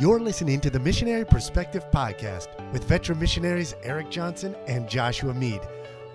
[0.00, 5.60] You're listening to the Missionary Perspective Podcast with veteran missionaries Erik Johnson and Joshua Mead.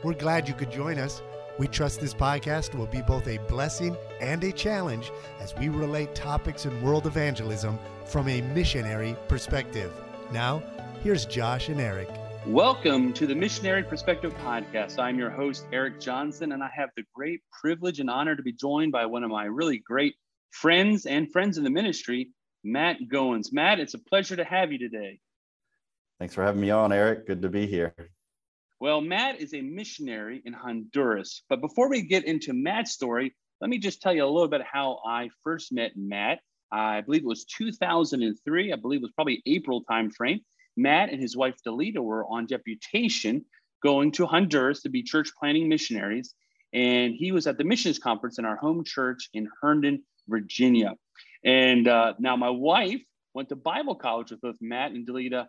[0.03, 1.21] We're glad you could join us.
[1.57, 6.13] We trust this podcast will be both a blessing and a challenge as we relate
[6.13, 9.93] topics in world evangelism from a missionary perspective.
[10.33, 10.61] Now,
[11.01, 12.09] here's Josh and Eric.
[12.47, 14.99] Welcome to the Missionary Perspective Podcast.
[14.99, 18.51] I'm your host, Erik Johnson, and I have the great privilege and honor to be
[18.51, 20.15] joined by one of my really great
[20.51, 22.29] friends and friends in the ministry,
[22.63, 23.51] Matt Goins.
[23.51, 25.19] Matt, it's a pleasure to have you today.
[26.19, 27.25] Thanks for having me on, Erik.
[27.27, 27.93] Good to be here.
[28.79, 31.43] Well, Matt is a missionary in Honduras.
[31.49, 34.61] But before we get into Matt's story, let me just tell you a little bit
[34.61, 36.39] how I first met Matt.
[36.71, 38.71] I believe it was 2003.
[38.71, 40.41] I believe it was probably April timeframe.
[40.77, 43.43] Matt and his wife Delita were on deputation
[43.83, 46.35] going to Honduras to be church planting missionaries.
[46.73, 50.93] And he was at the missions conference in our home church in Herndon, Virginia.
[51.43, 53.01] And uh, now my wife
[53.33, 55.47] went to Bible college with both Matt and Delita.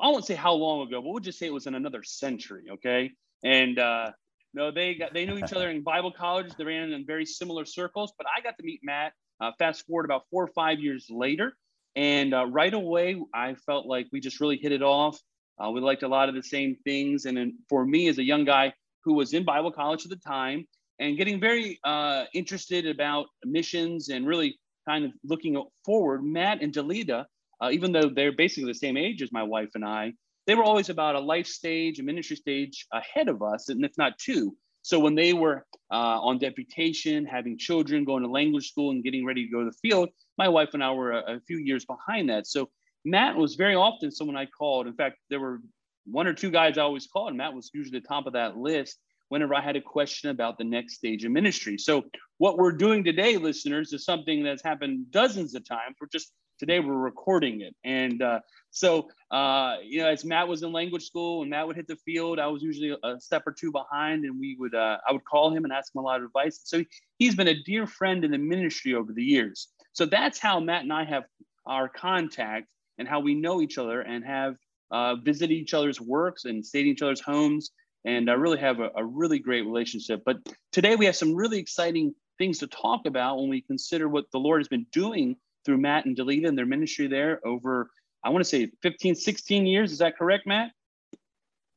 [0.00, 2.64] I won't say how long ago, but we'll just say it was in another century.
[2.72, 3.10] Okay.
[3.44, 4.10] And uh,
[4.54, 6.52] no, they got they knew each other in Bible college.
[6.56, 8.12] They ran in very similar circles.
[8.16, 9.12] But I got to meet Matt.
[9.40, 11.52] Uh, fast forward about four or five years later,
[11.94, 15.16] and uh, right away I felt like we just really hit it off.
[15.58, 17.24] Uh, we liked a lot of the same things.
[17.24, 18.72] And then for me, as a young guy
[19.04, 20.66] who was in Bible college at the time
[20.98, 24.58] and getting very uh, interested about missions and really
[24.88, 27.26] kind of looking forward, Matt and Delita,
[27.60, 30.14] uh, even though they're basically the same age as my wife and I,
[30.46, 33.92] they were always about a life stage, a ministry stage ahead of us, and if
[33.98, 34.56] not two.
[34.82, 39.26] So when they were uh, on deputation, having children, going to language school, and getting
[39.26, 40.08] ready to go to the field,
[40.38, 42.46] my wife and I were a, a few years behind that.
[42.46, 42.70] So
[43.04, 44.86] Matt was very often someone I called.
[44.86, 45.60] In fact, there were
[46.06, 48.56] one or two guys I always called, and Matt was usually the top of that
[48.56, 48.98] list
[49.28, 51.78] whenever I had a question about the next stage of ministry.
[51.78, 52.04] So,
[52.38, 55.96] what we're doing today, listeners, is something that's happened dozens of times.
[56.00, 60.62] We're just today we're recording it, and uh, so uh, you know, as Matt was
[60.62, 63.52] in language school and Matt would hit the field, I was usually a step or
[63.52, 66.20] two behind, and we would uh, I would call him and ask him a lot
[66.20, 66.60] of advice.
[66.64, 66.84] So
[67.18, 69.68] he's been a dear friend in the ministry over the years.
[69.92, 71.24] So that's how Matt and I have
[71.66, 74.56] our contact and how we know each other and have
[74.90, 77.70] uh, visited each other's works and stayed in each other's homes
[78.04, 80.22] and I really have a, a really great relationship.
[80.24, 80.38] But
[80.72, 84.38] today we have some really exciting things to talk about when we consider what the
[84.38, 87.90] Lord has been doing through Matt and Delita and their ministry there over,
[88.24, 89.92] I want to say 15, 16 years.
[89.92, 90.70] Is that correct, Matt?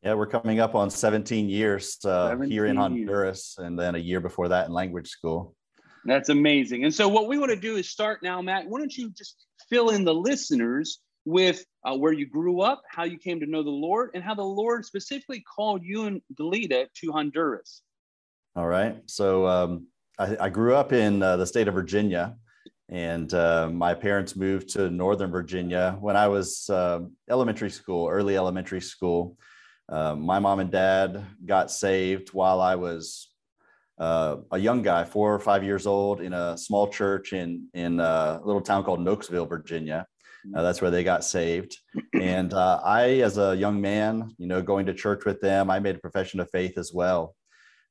[0.03, 3.67] Yeah, we're coming up on 17 years uh, 17 here in Honduras, years.
[3.67, 5.55] and then a year before that in language school.
[6.05, 6.85] That's amazing.
[6.85, 8.67] And so, what we want to do is start now, Matt.
[8.67, 13.03] Why don't you just fill in the listeners with uh, where you grew up, how
[13.03, 16.87] you came to know the Lord, and how the Lord specifically called you and Delita
[16.93, 17.81] to Honduras.
[18.55, 18.97] All right.
[19.05, 19.87] So um,
[20.19, 22.35] I, I, grew up in uh, the state of Virginia,
[22.89, 28.35] and uh, my parents moved to Northern Virginia when I was um, elementary school, early
[28.35, 29.37] elementary school.
[29.87, 33.29] Um, my mom and dad got saved while I was
[33.97, 37.99] uh, a young guy, four or five years old, in a small church in in
[37.99, 40.07] uh, a little town called Nokesville, Virginia.
[40.55, 41.77] Uh, that's where they got saved.
[42.13, 45.79] And uh, I, as a young man, you know, going to church with them, I
[45.79, 47.35] made a profession of faith as well.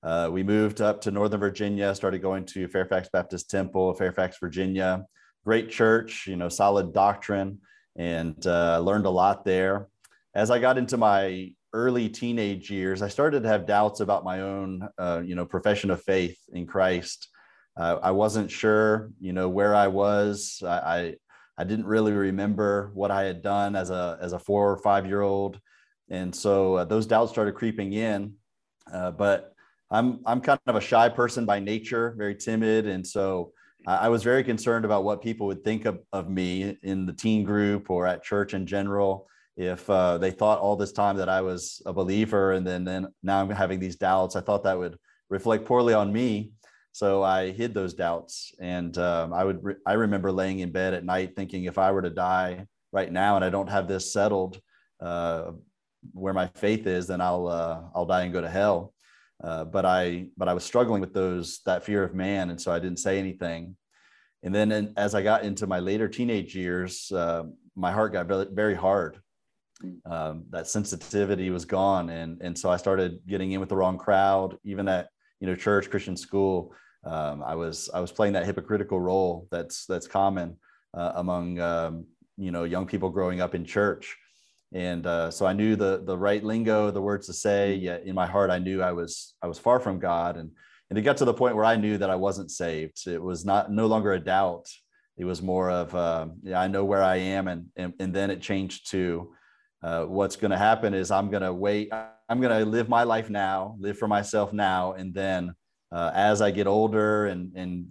[0.02, 5.04] Uh, we moved up to Northern Virginia, started going to Fairfax Baptist Temple, Fairfax, Virginia.
[5.44, 7.58] Great church, you know, solid doctrine,
[7.96, 9.88] and uh, learned a lot there.
[10.34, 14.40] As I got into my early teenage years, I started to have doubts about my
[14.40, 17.28] own, uh, you know, profession of faith in Christ.
[17.78, 20.62] Uh, I wasn't sure, you know, where I was.
[20.64, 21.14] I, I
[21.60, 25.04] I didn't really remember what I had done as a as a four or five
[25.06, 25.60] year old,
[26.08, 28.32] and so uh, those doubts started creeping in.
[28.90, 29.52] Uh, but
[29.90, 33.52] I'm I'm kind of a shy person by nature, very timid, and so
[33.86, 37.44] I was very concerned about what people would think of, of me in the teen
[37.44, 39.26] group or at church in general.
[39.58, 43.08] If uh, they thought all this time that I was a believer, and then then
[43.22, 44.96] now I'm having these doubts, I thought that would
[45.28, 46.52] reflect poorly on me.
[46.92, 50.94] So I hid those doubts, and um, I would re- I remember laying in bed
[50.94, 54.12] at night thinking, if I were to die right now and I don't have this
[54.12, 54.60] settled,
[55.00, 55.52] uh,
[56.12, 58.92] where my faith is, then I'll uh, I'll die and go to hell.
[59.42, 62.72] Uh, but I but I was struggling with those that fear of man, and so
[62.72, 63.76] I didn't say anything.
[64.42, 67.44] And then in, as I got into my later teenage years, uh,
[67.76, 69.20] my heart got very, very hard.
[70.04, 73.96] Um, that sensitivity was gone, and and so I started getting in with the wrong
[73.96, 75.08] crowd, even at
[75.40, 76.72] you know church christian school
[77.04, 80.56] um, i was i was playing that hypocritical role that's that's common
[80.94, 82.06] uh, among um,
[82.36, 84.16] you know young people growing up in church.
[84.72, 87.84] And uh, so i knew the the right lingo the words to say mm-hmm.
[87.84, 90.36] yet in my heart i knew i was i was far from god.
[90.36, 90.50] And
[90.88, 93.06] and it got to the point where i knew that i wasn't saved.
[93.06, 94.66] It was not no longer a doubt.
[95.16, 98.30] It was more of uh, yeah i know where i am and and, and then
[98.30, 99.34] it changed to
[99.82, 101.92] uh, what's going to happen is i'm going to wait
[102.30, 105.54] i'm going to live my life now live for myself now and then
[105.92, 107.86] uh, as i get older and and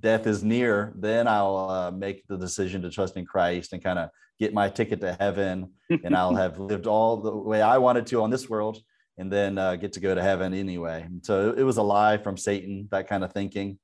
[0.00, 3.98] death is near then i'll uh, make the decision to trust in christ and kind
[3.98, 5.70] of get my ticket to heaven
[6.04, 8.78] and i'll have lived all the way i wanted to on this world
[9.18, 12.36] and then uh, get to go to heaven anyway so it was a lie from
[12.36, 13.78] satan that kind of thinking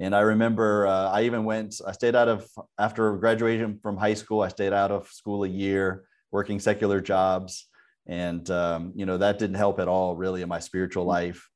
[0.00, 2.48] and I remember uh, I even went, I stayed out of,
[2.78, 7.68] after graduation from high school, I stayed out of school a year working secular jobs.
[8.06, 11.48] And, um, you know, that didn't help at all really in my spiritual life.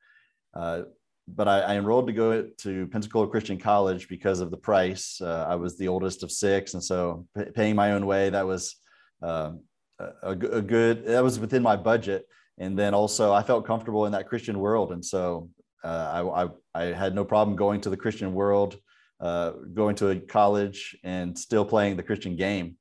[0.55, 0.83] Uh,
[1.27, 5.21] but I, I, enrolled to go to Pensacola Christian College because of the price.
[5.21, 6.73] Uh, I was the oldest of six.
[6.73, 8.77] And so p- paying my own way, that was
[9.23, 9.53] uh,
[9.99, 12.27] a, a good, that was within my budget.
[12.56, 14.93] And then also I felt comfortable in that Christian world.
[14.93, 15.50] And so
[15.85, 18.77] uh, I, I, I, had no problem going to the Christian world,
[19.21, 22.77] uh, going to a college and still playing the Christian game.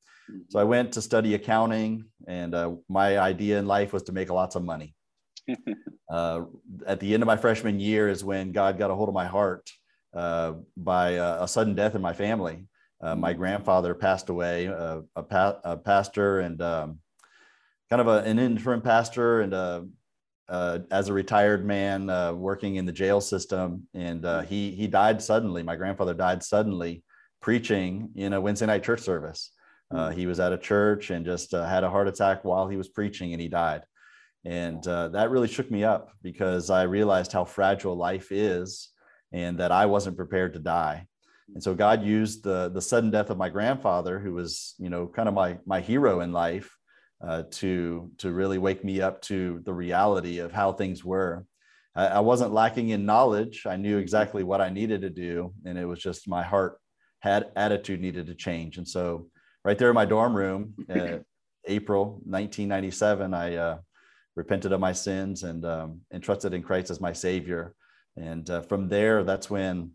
[0.50, 4.30] So I went to study accounting, and uh, my idea in life was to make
[4.30, 4.96] lots of money.
[6.10, 6.46] Uh,
[6.86, 9.26] at the end of my freshman year is when God got a hold of my
[9.26, 9.70] heart
[10.14, 12.66] uh, by a, a, sudden death in my family.
[13.02, 17.00] Uh, my grandfather passed away, a, pa- a pastor and um,
[17.90, 19.54] kind of a, an interim pastor and
[20.50, 24.88] uh, as a retired man uh, working in the jail system, and uh, he he
[24.88, 25.62] died suddenly.
[25.62, 27.04] My grandfather died suddenly
[27.42, 29.52] preaching in a Wednesday night church service.
[29.90, 32.78] Uh, he was at a church and just uh, had a heart attack while he
[32.78, 33.84] was preaching, and he died.
[34.46, 38.90] And uh, that really shook me up because I realized how fragile life is,
[39.32, 41.08] and that I wasn't prepared to die.
[41.54, 45.08] And so God used the the sudden death of my grandfather, who was you know
[45.08, 46.70] kind of my my hero in life,
[47.26, 51.46] uh, to to really wake me up to the reality of how things were.
[51.96, 53.66] I, I, wasn't lacking in knowledge.
[53.66, 56.80] I knew exactly what I needed to do, and it was just my heart
[57.20, 58.78] had attitude needed to change.
[58.78, 59.30] And so,
[59.68, 61.18] right there in my dorm room, uh,
[61.66, 63.78] April 1997, I uh,
[64.38, 67.76] repented of my sins and um, and trusted in Christ as my Savior.
[68.16, 69.92] And uh, from there, that's when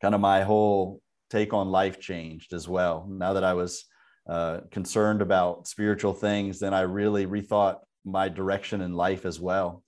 [0.00, 3.08] kind of my whole take on life changed as well.
[3.10, 3.84] Now that I was
[4.28, 9.82] uh, concerned about spiritual things, then I really rethought my direction in life as well.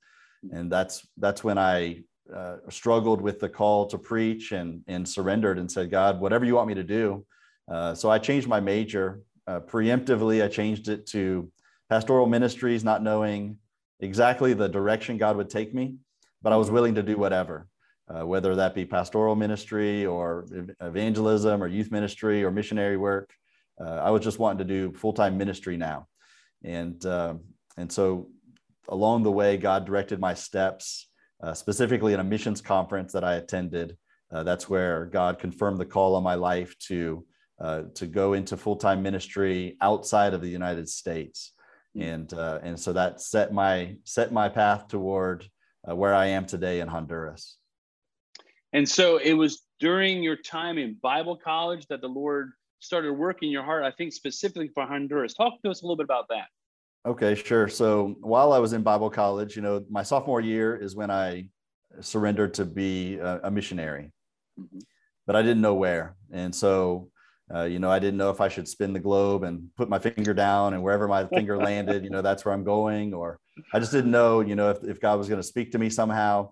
[0.51, 2.03] And that's that's when I
[2.35, 6.57] uh, struggled with the call to preach and and surrendered and said, God, whatever you
[6.57, 7.25] want me to do.
[7.71, 10.43] Uh, so I changed my major uh, preemptively.
[10.43, 11.51] I changed it to
[11.91, 13.59] pastoral ministries, not knowing
[14.01, 15.97] exactly the direction God would take me,
[16.43, 17.69] but I was willing to do whatever.
[18.09, 20.47] Uh, whether that be pastoral ministry or
[20.81, 23.31] evangelism or youth ministry or missionary work
[23.81, 26.07] uh, I was just wanting to do full time ministry now,
[26.65, 27.35] and uh,
[27.77, 28.29] and so
[28.89, 31.07] along the way, God directed my steps.
[31.41, 33.97] Uh, specifically in a missions conference that I attended,
[34.29, 37.25] that's where God confirmed the call on my life to
[37.61, 41.53] uh, to go into full time ministry outside of the United States,
[41.95, 42.03] hmm.
[42.03, 45.49] and uh, and so that set my set my path toward
[45.85, 47.57] where I am today in Honduras.
[48.73, 53.51] And so it was during your time in Bible college that the Lord started working
[53.51, 55.35] your heart, I think specifically for Honduras.
[55.35, 56.47] Talk to us a little bit about that.
[57.07, 57.69] Okay, sure.
[57.69, 61.49] So while I was in Bible college, you know, my sophomore year is when I
[62.01, 64.13] surrendered to be a, a missionary,
[64.59, 64.79] mm-hmm.
[65.27, 66.17] but I didn't know where.
[66.31, 67.09] And so,
[67.55, 69.99] uh, you know, I didn't know if I should spin the globe and put my
[69.99, 73.41] finger down and wherever my finger landed, you know, that's where I'm going, or
[73.73, 75.89] I just didn't know, you know, if, if God was going to speak to me
[75.89, 76.51] somehow.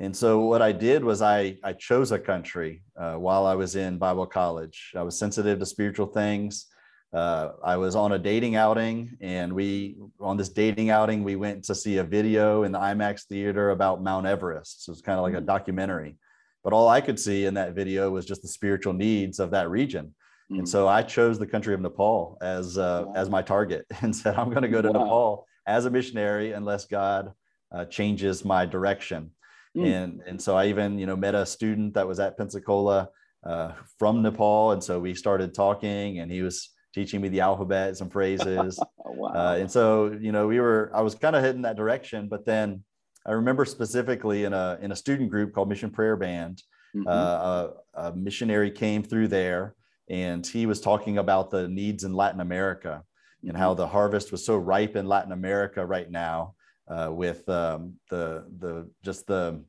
[0.00, 3.74] And so what I did was I, I chose a country uh, while I was
[3.74, 4.92] in Bible college.
[4.94, 6.66] I was sensitive to spiritual things.
[7.12, 11.64] Uh, I was on a dating outing, and we on this dating outing we went
[11.64, 14.84] to see a video in the IMAX theater about Mount Everest.
[14.84, 15.46] So it was kind of like a mm.
[15.46, 16.16] documentary,
[16.62, 19.70] but all I could see in that video was just the spiritual needs of that
[19.70, 20.14] region.
[20.50, 20.60] Mm.
[20.60, 23.12] And so I chose the country of Nepal as uh, wow.
[23.14, 25.04] as my target, and said I'm going to go to wow.
[25.04, 27.32] Nepal as a missionary unless God
[27.72, 29.30] uh, changes my direction.
[29.76, 29.86] Mm.
[29.86, 33.10] And, and so I even, you know, met a student that was at Pensacola
[33.44, 34.72] uh, from Nepal.
[34.72, 38.80] And so we started talking and he was teaching me the alphabet, some phrases.
[39.04, 39.28] wow.
[39.28, 42.46] Uh, and so, you know, we were, I was kind of heading that direction, but
[42.46, 42.82] then
[43.26, 46.62] I remember specifically in a, in a student group called Mission Prayer Band,
[46.96, 47.06] mm-hmm.
[47.06, 49.74] uh, a, a missionary came through there
[50.10, 53.02] and he was talking about the needs in Latin America
[53.46, 53.80] and how mm-hmm.
[53.80, 56.54] the harvest was so ripe in Latin America right now
[56.88, 59.62] uh, with um, the the just the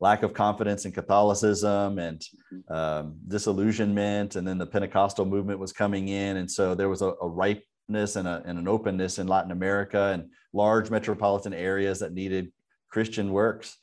[0.00, 2.20] lack of confidence in Catholicism and
[2.52, 2.72] mm-hmm.
[2.72, 7.14] um, disillusionment, and then the Pentecostal movement was coming in, and so there was a,
[7.20, 12.12] a ripeness and, a, and an openness in Latin America and large metropolitan areas that
[12.12, 12.52] needed
[12.88, 13.76] Christian works,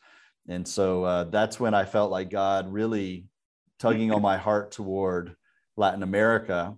[0.47, 3.25] and so uh, that's when I felt like God really
[3.77, 5.35] tugging on my heart toward
[5.77, 6.75] Latin America.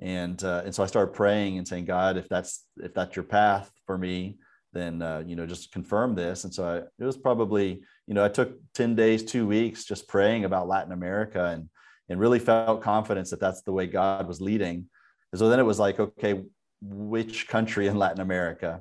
[0.00, 3.24] And, uh, and so I started praying and saying, God, if that's, if that's your
[3.24, 4.38] path for me,
[4.72, 6.44] then, uh, you know, just confirm this.
[6.44, 10.08] And so I, it was probably, you know, I took 10 days, two weeks just
[10.08, 11.68] praying about Latin America and,
[12.08, 14.86] and really felt confidence that that's the way God was leading.
[15.32, 16.42] And so then it was like, okay,
[16.82, 18.80] which country in Latin America?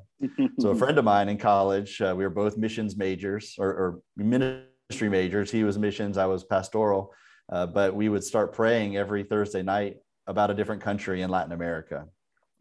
[0.60, 4.00] so a friend of mine in college, uh, we were both missions majors or, or,
[4.18, 5.52] ministry majors.
[5.52, 7.14] He was missions, I was pastoral,
[7.52, 11.52] uh, but we would start praying every Thursday night about a different country in Latin
[11.52, 12.06] America,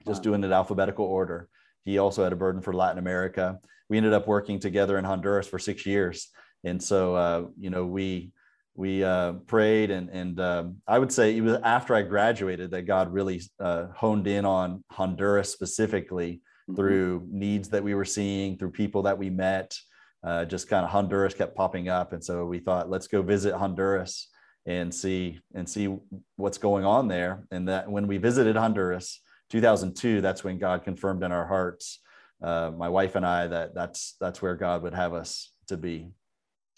[0.07, 0.25] just wow.
[0.25, 1.49] doing it alphabetical order.
[1.85, 3.59] He also had a burden for Latin America.
[3.89, 6.29] We ended up working together in Honduras for six years,
[6.65, 8.33] and so uh, you know we
[8.75, 12.83] we uh, prayed and and um, I would say it was after I graduated that
[12.83, 16.35] God really uh, honed in on Honduras specifically
[16.69, 16.77] mm-hmm.
[16.77, 19.77] through needs that we were seeing, through people that we met.
[20.23, 23.55] Uh, just kind of Honduras kept popping up, and so we thought, let's go visit
[23.55, 24.29] Honduras
[24.67, 25.95] and see and see
[26.37, 27.45] what's going on there.
[27.51, 32.01] And that when we visited Honduras, 2002, that's when God confirmed in our hearts,
[32.43, 36.09] uh, my wife and I, that that's that's where God would have us to be.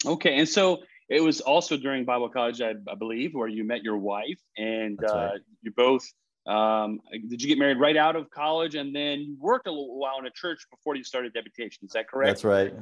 [0.05, 3.83] Okay, and so it was also during Bible college, I, I believe, where you met
[3.83, 5.39] your wife, and uh, right.
[5.61, 6.05] you both.
[6.45, 6.99] Um,
[7.29, 10.19] did you get married right out of college, and then you worked a little while
[10.19, 11.85] in a church before you started deputation?
[11.85, 12.29] Is that correct?
[12.29, 12.73] That's right.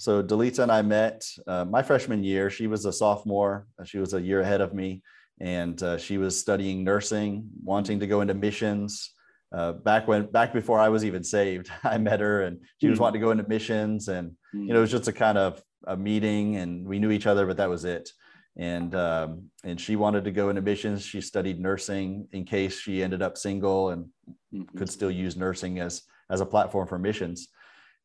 [0.00, 2.48] So Delita and I met uh, my freshman year.
[2.48, 3.66] She was a sophomore.
[3.84, 5.02] She was a year ahead of me,
[5.42, 9.12] and uh, she was studying nursing, wanting to go into missions.
[9.52, 12.98] Uh, back when, back before I was even saved, I met her, and she was
[12.98, 13.02] mm.
[13.02, 14.66] wanting to go into missions, and mm.
[14.66, 17.46] you know, it was just a kind of a meeting and we knew each other,
[17.46, 18.08] but that was it.
[18.56, 21.04] And um, and she wanted to go into missions.
[21.04, 24.06] She studied nursing in case she ended up single and
[24.52, 24.78] mm-hmm.
[24.78, 27.48] could still use nursing as as a platform for missions.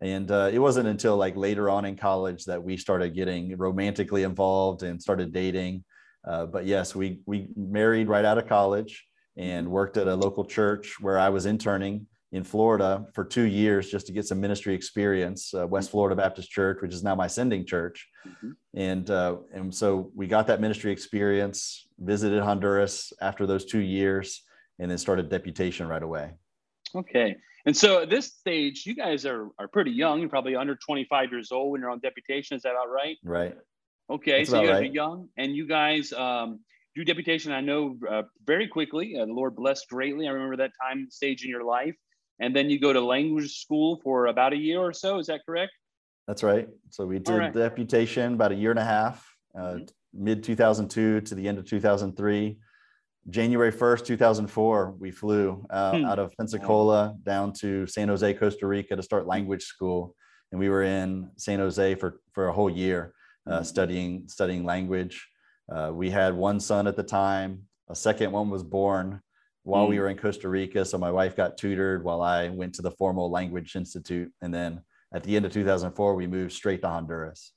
[0.01, 4.23] And uh, it wasn't until like later on in college that we started getting romantically
[4.23, 5.83] involved and started dating.
[6.27, 9.05] Uh, but yes, we we married right out of college
[9.37, 13.89] and worked at a local church where I was interning in Florida for two years
[13.89, 17.27] just to get some ministry experience, uh, West Florida Baptist Church, which is now my
[17.27, 18.07] sending church.
[18.27, 18.51] Mm-hmm.
[18.73, 24.41] And, uh, and so we got that ministry experience, visited Honduras after those two years,
[24.79, 26.33] and then started deputation right away.
[26.93, 27.35] Okay.
[27.65, 31.31] And so at this stage, you guys are, are pretty young, you're probably under 25
[31.31, 32.55] years old when you're on deputation.
[32.57, 33.17] Is that about right?
[33.23, 33.55] Right.
[34.09, 34.39] Okay.
[34.39, 34.89] That's so you guys right.
[34.89, 36.59] are young and you guys um,
[36.95, 37.51] do deputation.
[37.51, 40.27] I know uh, very quickly, uh, the Lord blessed greatly.
[40.27, 41.95] I remember that time stage in your life
[42.39, 45.19] and then you go to language school for about a year or so.
[45.19, 45.71] Is that correct?
[46.27, 46.67] That's right.
[46.89, 47.53] So we did right.
[47.53, 49.27] deputation about a year and a half,
[49.57, 49.83] uh, mm-hmm.
[50.13, 52.57] mid 2002 to the end of 2003.
[53.29, 56.05] January 1st, 2004, we flew uh, hmm.
[56.05, 60.15] out of Pensacola down to San Jose, Costa Rica to start language school.
[60.51, 63.13] And we were in San Jose for, for a whole year
[63.47, 63.63] uh, hmm.
[63.63, 65.27] studying, studying language.
[65.71, 67.63] Uh, we had one son at the time.
[67.89, 69.21] A second one was born
[69.63, 69.89] while mm.
[69.89, 70.85] we were in Costa Rica.
[70.85, 74.31] So my wife got tutored while I went to the formal language institute.
[74.41, 74.81] And then
[75.13, 77.51] at the end of 2004, we moved straight to Honduras.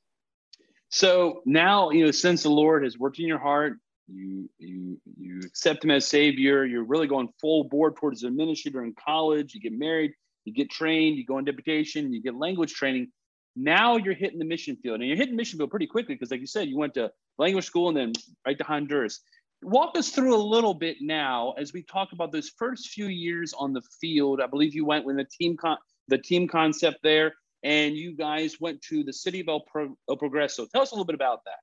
[0.91, 3.75] So now, you know, since the Lord has worked in your heart,
[4.09, 8.71] you you you accept him as savior, you're really going full board towards the ministry
[8.71, 10.13] during college, you get married,
[10.45, 13.09] you get trained, you go on deputation, you get language training.
[13.57, 16.41] Now you're hitting the mission field, and you're hitting mission field pretty quickly because, like
[16.41, 18.13] you said, you went to language school and then
[18.47, 19.21] right to Honduras
[19.63, 23.53] walk us through a little bit now as we talk about those first few years
[23.59, 24.41] on the field.
[24.41, 28.61] I believe you went with the team con- the team concept there, and you guys
[28.61, 30.69] went to the city of El, Pro- El Progreso.
[30.71, 31.59] Tell us a little bit about that.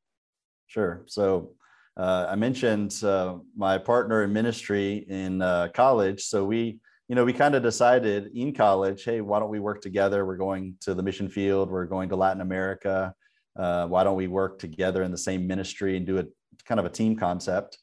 [0.68, 1.04] Sure.
[1.06, 1.52] So
[1.98, 6.24] uh, I mentioned uh, my partner in ministry in uh, college.
[6.24, 9.82] So we, you know, we kind of decided in college, hey, why don't we work
[9.82, 10.26] together?
[10.26, 11.70] We're going to the mission field.
[11.70, 13.14] We're going to Latin America.
[13.56, 16.26] Uh, why don't we work together in the same ministry and do a
[16.66, 17.78] kind of a team concept?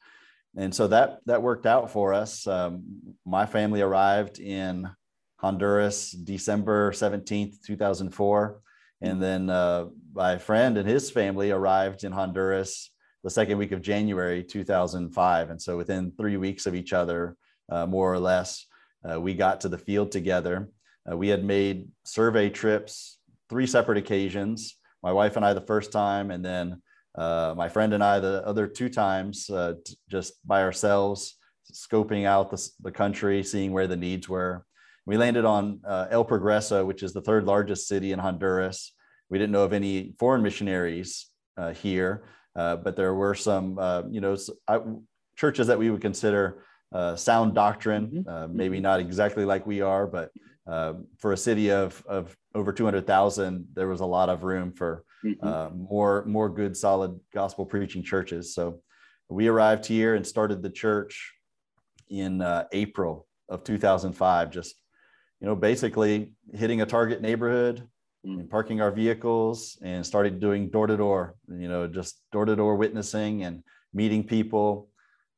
[0.56, 2.46] and so that that worked out for us.
[2.46, 2.82] Um,
[3.24, 4.88] my family arrived in
[5.36, 8.60] Honduras December 17th, 2004.
[9.00, 12.91] And then uh, my friend and his family arrived in Honduras
[13.22, 15.50] the second week of January 2005.
[15.50, 17.36] And so within three weeks of each other,
[17.70, 18.66] uh, more or less,
[19.08, 20.68] uh, we got to the field together.
[21.10, 24.76] Uh, we had made survey trips three separate occasions.
[25.02, 26.80] My wife and I the first time, and then
[27.16, 31.36] uh, my friend and I the other two times uh, t- just by ourselves,
[31.72, 34.64] scoping out the, the country, seeing where the needs were.
[35.04, 38.92] We landed on uh, El Progreso, which is the third largest city in Honduras.
[39.28, 41.26] We didn't know of any foreign missionaries
[41.74, 42.24] here,
[42.56, 44.36] uh, but there were some, uh, you know,
[45.36, 46.64] churches that we would consider
[47.16, 48.24] sound doctrine.
[48.26, 48.56] Mm-hmm.
[48.56, 50.30] maybe not exactly like we are, but
[51.18, 55.46] for a city of of over 200,000, there was a lot of room for mm-hmm.
[55.46, 58.54] uh, more more good, solid gospel preaching churches.
[58.54, 58.80] So
[59.28, 61.32] we arrived here and started the church
[62.10, 64.50] in uh, April of 2005.
[64.50, 64.76] Just
[65.40, 67.88] you know, basically hitting a target neighborhood.
[68.24, 71.34] And parking our vehicles, and started doing door to door.
[71.48, 73.62] You know, just door to door witnessing and
[73.92, 74.88] meeting people,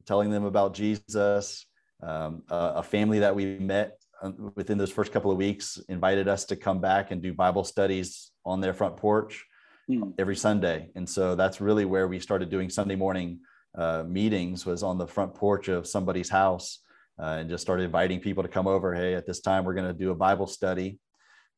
[0.07, 1.67] telling them about Jesus.
[2.03, 6.29] Um, a, a family that we met uh, within those first couple of weeks invited
[6.29, 9.45] us to come back and do Bible studies on their front porch
[9.91, 10.12] mm.
[10.19, 10.91] every Sunday.
[10.95, 13.41] And so that's really where we started doing Sunday morning
[13.76, 16.81] uh, meetings was on the front porch of somebody's house
[17.21, 18.95] uh, and just started inviting people to come over.
[18.95, 20.99] Hey, at this time we're going to do a Bible study,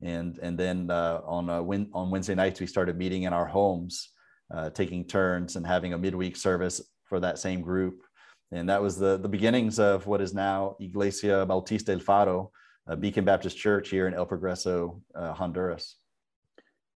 [0.03, 3.47] and and then uh, on a win- on Wednesday nights we started meeting in our
[3.47, 4.11] homes,
[4.55, 8.03] uh, taking turns and having a midweek service for that same group.
[8.53, 12.53] And that was the the beginnings of what is now Iglesia Bautista El Faro,
[13.01, 15.97] Beacon Baptist Church here in El Progreso, uh, Honduras.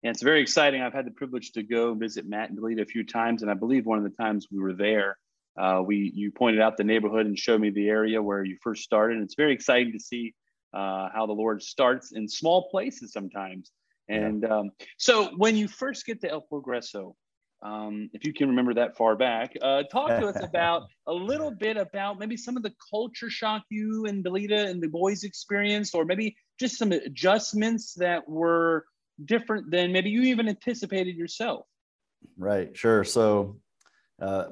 [0.03, 0.81] And it's very exciting.
[0.81, 3.55] I've had the privilege to go visit Matt and Delita a few times, and I
[3.55, 5.17] believe one of the times we were there,
[5.57, 8.83] uh, we you pointed out the neighborhood and showed me the area where you first
[8.83, 9.17] started.
[9.17, 10.35] And it's very exciting to see
[10.73, 13.71] uh, how the Lord starts in small places sometimes.
[14.09, 14.57] And yeah.
[14.57, 17.15] um, so when you first get to El Progreso,
[17.63, 21.51] um, if you can remember that far back, uh, talk to us about a little
[21.51, 25.95] bit about maybe some of the culture shock you and Delita and the boys experienced,
[25.95, 28.85] or maybe just some adjustments that were
[29.25, 31.65] different than maybe you even anticipated yourself.
[32.37, 33.03] Right, sure.
[33.03, 33.57] So
[34.21, 34.45] uh,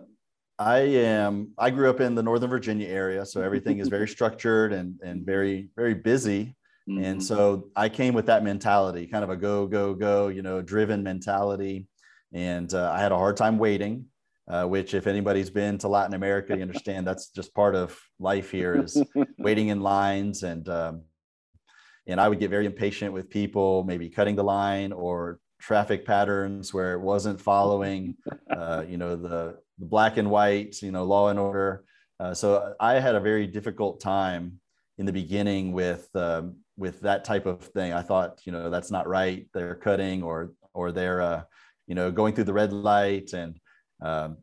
[0.57, 4.71] I am, I grew up in the Northern Virginia area, so everything is very structured
[4.71, 6.55] and, and very, very busy.
[6.89, 7.03] Mm-hmm.
[7.03, 10.61] And so I came with that mentality, kind of a go, go, go, you know,
[10.61, 11.87] driven mentality.
[12.33, 14.05] And uh, I had a hard time waiting,
[14.47, 18.51] uh, which if anybody's been to Latin America, you understand that's just part of life
[18.51, 19.01] here is
[19.37, 21.01] waiting in lines and, um,
[22.07, 26.71] and I would get very impatient with people maybe cutting the line or traffic patterns
[26.71, 28.15] where it wasn't following,
[28.49, 31.83] uh, you know, the, the, black and white, you know, law and order.
[32.19, 34.59] Uh, so I had a very difficult time
[34.97, 37.93] in the beginning with um, with that type of thing.
[37.93, 39.47] I thought, you know, that's not right.
[39.53, 41.43] They're cutting or or they're, uh,
[41.87, 43.57] you know, going through the red light, and
[44.01, 44.37] um,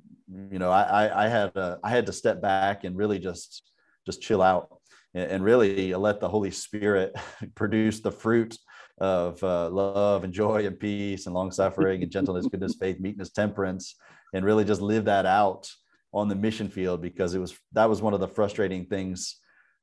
[0.50, 3.70] you know, I, I had a, I had to step back and really just
[4.06, 4.68] just chill out
[5.14, 7.14] and really let the Holy Spirit
[7.54, 8.56] produce the fruit
[8.98, 13.30] of uh, love and joy and peace and long suffering and gentleness, goodness, faith, meekness,
[13.30, 13.96] temperance,
[14.32, 15.70] and really just live that out
[16.12, 19.36] on the mission field because it was that was one of the frustrating things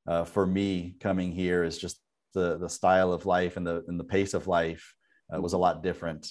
[0.07, 1.99] uh, for me coming here is just
[2.33, 4.93] the the style of life and the and the pace of life
[5.33, 6.27] uh, was a lot different.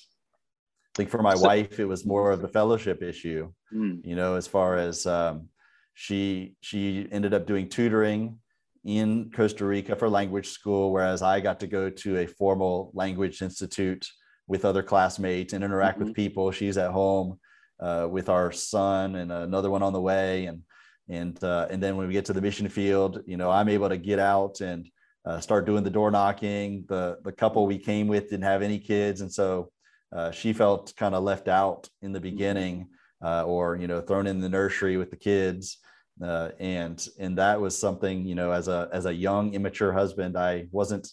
[0.95, 3.53] I think for my so, wife, it was more of the fellowship issue.
[3.73, 4.01] Mm.
[4.05, 5.49] You know, as far as um,
[5.95, 8.39] she she ended up doing tutoring
[8.85, 13.43] in Costa Rica for language school, whereas I got to go to a formal language
[13.43, 14.07] institute
[14.47, 16.09] with other classmates and interact mm-hmm.
[16.09, 16.51] with people.
[16.51, 17.39] She's at home
[17.81, 20.63] uh, with our son and another one on the way, and
[21.09, 23.89] and uh, and then when we get to the mission field, you know, I'm able
[23.89, 24.89] to get out and
[25.25, 26.85] uh, start doing the door knocking.
[26.89, 29.71] The the couple we came with didn't have any kids, and so
[30.13, 32.31] uh, she felt kind of left out in the mm-hmm.
[32.31, 32.89] beginning,
[33.23, 35.79] uh, or you know, thrown in the nursery with the kids
[36.23, 40.37] uh, and and that was something you know as a as a young immature husband
[40.37, 41.13] i wasn't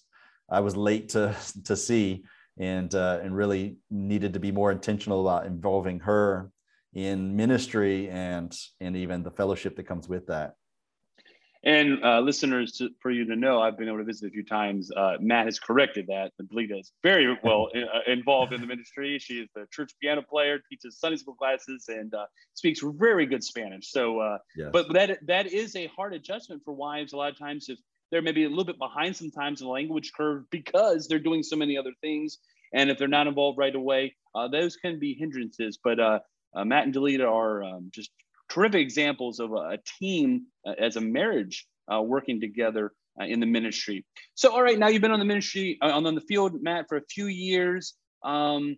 [0.50, 2.24] i was late to to see
[2.58, 6.50] and uh, and really needed to be more intentional about involving her
[6.96, 10.56] in ministry and and even the fellowship that comes with that
[11.66, 14.46] and uh, listeners, to, for you to know, I've been able to visit a few
[14.46, 14.92] times.
[14.96, 16.32] Uh, Matt has corrected that.
[16.40, 19.18] Delita is very well uh, involved in the ministry.
[19.18, 23.44] She is the church piano player, teaches Sunday school classes, and uh, speaks very good
[23.44, 23.90] Spanish.
[23.90, 24.70] So, uh, yes.
[24.72, 27.14] but that that is a hard adjustment for wives.
[27.14, 27.80] A lot of times, if
[28.12, 31.56] they're maybe a little bit behind sometimes in the language curve because they're doing so
[31.56, 32.38] many other things,
[32.76, 35.80] and if they're not involved right away, uh, those can be hindrances.
[35.84, 36.00] But
[36.64, 38.12] Matt and Delita are um, just
[38.50, 43.40] terrific examples of a, a team uh, as a marriage uh, working together uh, in
[43.40, 44.06] the ministry.
[44.36, 46.98] So, all right, now you've been on the ministry uh, on the field, Matt, for
[46.98, 47.96] a few years.
[48.24, 48.78] Um,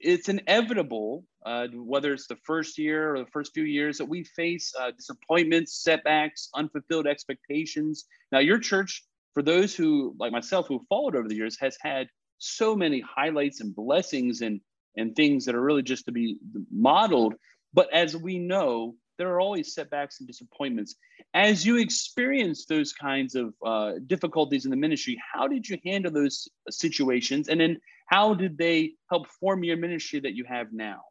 [0.00, 4.24] it's inevitable, uh, whether it's the first year or the first few years, that we
[4.24, 8.04] face uh, disappointments, setbacks, unfulfilled expectations.
[8.32, 12.08] Now, your church, for those who, like myself, who followed over the years, has had
[12.38, 14.60] so many highlights and blessings and
[14.96, 16.36] and things that are really just to be
[16.70, 17.34] modeled
[17.74, 20.96] but as we know, there are always setbacks and disappointments.
[21.34, 26.12] As you experience those kinds of uh, difficulties in the ministry, how did you handle
[26.12, 27.48] those situations?
[27.48, 31.02] And then how did they help form your ministry that you have now?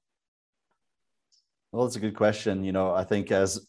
[1.71, 2.63] Well, it's a good question.
[2.63, 3.65] You know, I think as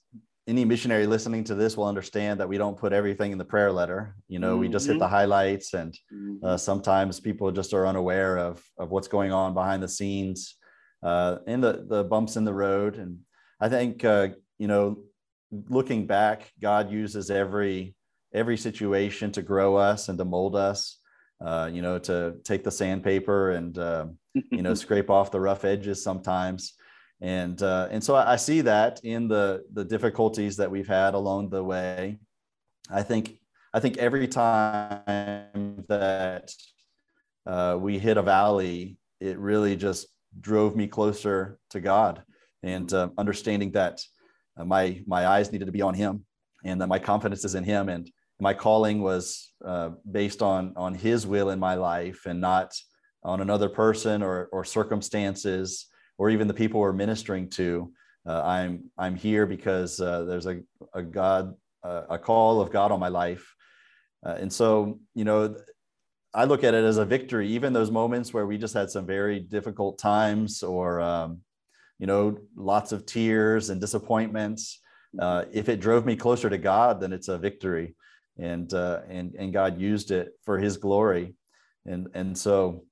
[0.48, 3.70] any missionary listening to this will understand that we don't put everything in the prayer
[3.70, 4.16] letter.
[4.28, 4.60] You know, mm-hmm.
[4.60, 5.14] we just hit the mm-hmm.
[5.14, 6.44] highlights, and mm-hmm.
[6.44, 10.56] uh, sometimes people just are unaware of of what's going on behind the scenes
[11.02, 12.96] uh, and the the bumps in the road.
[12.96, 13.18] And
[13.60, 14.28] I think uh,
[14.58, 15.04] you know,
[15.68, 17.94] looking back, God uses every
[18.34, 20.98] every situation to grow us and to mold us.
[21.40, 24.06] Uh, you know, to take the sandpaper and uh,
[24.52, 26.74] you know scrape off the rough edges sometimes.
[27.22, 31.14] And uh, and so I, I see that in the the difficulties that we've had
[31.14, 32.18] along the way.
[32.90, 33.38] I think
[33.72, 36.52] I think every time that
[37.46, 40.08] uh, we hit a valley, it really just
[40.40, 42.24] drove me closer to God
[42.64, 44.02] and uh, understanding that
[44.56, 46.24] uh, my my eyes needed to be on Him
[46.64, 50.96] and that my confidence is in Him and my calling was uh, based on on
[50.96, 52.74] His will in my life and not
[53.22, 55.86] on another person or or circumstances
[56.18, 57.92] or even the people we're ministering to.
[58.26, 60.60] Uh, I'm I'm here because uh, there's a
[60.94, 63.44] a God a call of God on my life,
[64.22, 65.56] and so you know
[66.34, 69.06] I look at it as a victory, even those moments where we just had some
[69.06, 71.40] very difficult times or, um,
[71.98, 74.80] you know, lots of tears and disappointments.
[75.18, 77.94] Uh, if it drove me closer to God, then it's a victory.
[78.38, 81.34] And, uh, and, and God used it for his glory.
[81.84, 82.84] And, and so,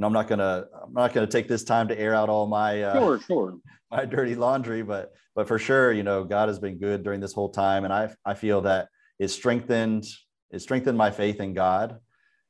[0.00, 2.82] and I'm not gonna I'm not gonna take this time to air out all my
[2.84, 3.58] uh, sure sure
[3.90, 7.34] my dirty laundry, but but for sure, you know, God has been good during this
[7.34, 10.06] whole time, and I I feel that it strengthened
[10.50, 11.98] it strengthened my faith in God,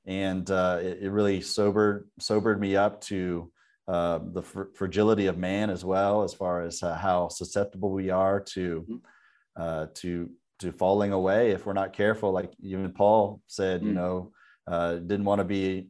[0.06, 3.50] and uh, it, it, really sobered sobered me up to
[3.88, 8.10] uh, the fr- fragility of man as well, as far as uh, how susceptible we
[8.10, 8.96] are to mm-hmm.
[9.56, 12.30] Uh, to to falling away if we're not careful.
[12.30, 13.88] Like even Paul said, mm-hmm.
[13.88, 13.96] you mm.
[13.96, 14.32] know,
[14.68, 15.88] uh, didn't want to be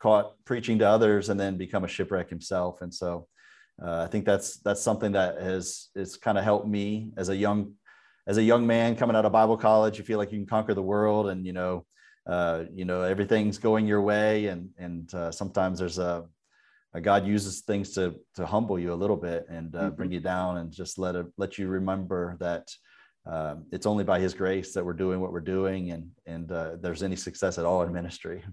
[0.00, 2.82] caught preaching to others and then become a shipwreck himself.
[2.82, 3.26] And so
[3.82, 7.36] uh, I think that's that's something that has it's kind of helped me as a
[7.36, 7.74] young
[8.26, 9.98] as a young man coming out of Bible college.
[9.98, 11.84] You feel like you can conquer the world, and you know
[12.28, 16.26] uh, you know everything's going your way and and uh, sometimes there's a,
[16.92, 19.96] a, god uses things to to humble you a little bit and uh, mm-hmm.
[19.96, 22.68] bring you down and just let it let you remember that
[23.26, 26.76] um, it's only by his grace that we're doing what we're doing and and uh,
[26.80, 28.44] there's any success at all in ministry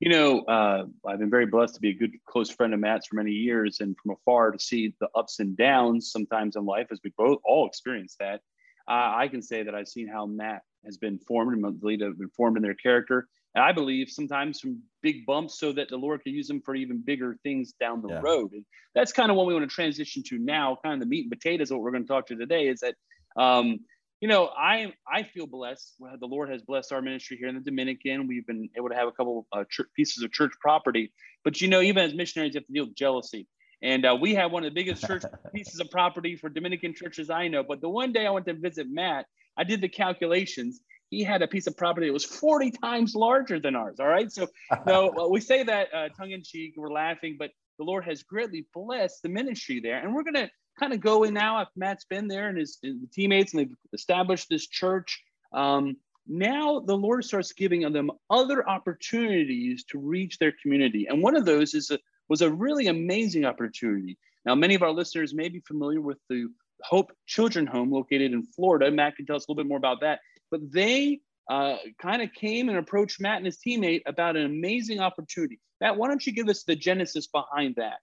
[0.00, 3.06] you know uh, i've been very blessed to be a good close friend of matt's
[3.06, 6.86] for many years and from afar to see the ups and downs sometimes in life
[6.90, 8.40] as we both all experience that
[8.88, 12.30] I can say that I've seen how Matt has been formed and Delita have been
[12.30, 13.28] formed in their character.
[13.54, 16.74] And I believe sometimes from big bumps so that the Lord can use them for
[16.74, 18.20] even bigger things down the yeah.
[18.22, 18.52] road.
[18.52, 21.24] And that's kind of what we want to transition to now, kind of the meat
[21.24, 22.94] and potatoes of what we're going to talk to today is that,
[23.36, 23.80] um,
[24.20, 25.94] you know, I I feel blessed.
[25.98, 28.26] The Lord has blessed our ministry here in the Dominican.
[28.26, 31.12] We've been able to have a couple uh, pieces of church property.
[31.44, 33.46] But, you know, even as missionaries, you have to deal with jealousy.
[33.80, 35.22] And uh, we have one of the biggest church
[35.54, 37.62] pieces of property for Dominican churches I know.
[37.62, 39.26] But the one day I went to visit Matt,
[39.56, 40.80] I did the calculations.
[41.10, 44.00] He had a piece of property that was 40 times larger than ours.
[44.00, 44.30] All right.
[44.30, 44.48] So,
[44.84, 48.24] no, well, we say that uh, tongue in cheek, we're laughing, but the Lord has
[48.24, 49.98] greatly blessed the ministry there.
[49.98, 52.78] And we're going to kind of go in now after Matt's been there and his,
[52.82, 55.22] his teammates and they've established this church.
[55.52, 61.06] Um, now the Lord starts giving them other opportunities to reach their community.
[61.08, 64.18] And one of those is a, was a really amazing opportunity.
[64.44, 66.48] Now, many of our listeners may be familiar with the
[66.82, 68.90] Hope Children Home located in Florida.
[68.90, 70.20] Matt can tell us a little bit more about that.
[70.50, 75.00] But they uh, kind of came and approached Matt and his teammate about an amazing
[75.00, 75.58] opportunity.
[75.80, 77.98] Matt, why don't you give us the genesis behind that?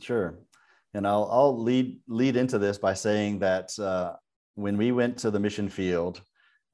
[0.00, 0.34] Sure.
[0.94, 4.14] And I'll, I'll lead, lead into this by saying that uh,
[4.54, 6.20] when we went to the mission field,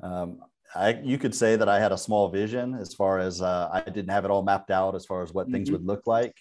[0.02, 0.40] um,
[0.74, 3.80] I, you could say that I had a small vision as far as uh, I
[3.80, 5.54] didn't have it all mapped out as far as what mm-hmm.
[5.54, 6.36] things would look like.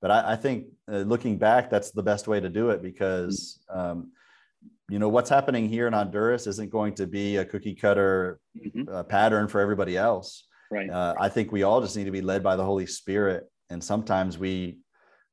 [0.00, 3.60] But I, I think uh, looking back, that's the best way to do it because
[3.70, 4.10] um,
[4.92, 8.82] you know what's happening here in honduras isn't going to be a cookie cutter mm-hmm.
[8.92, 12.20] uh, pattern for everybody else right uh, i think we all just need to be
[12.20, 14.78] led by the holy spirit and sometimes we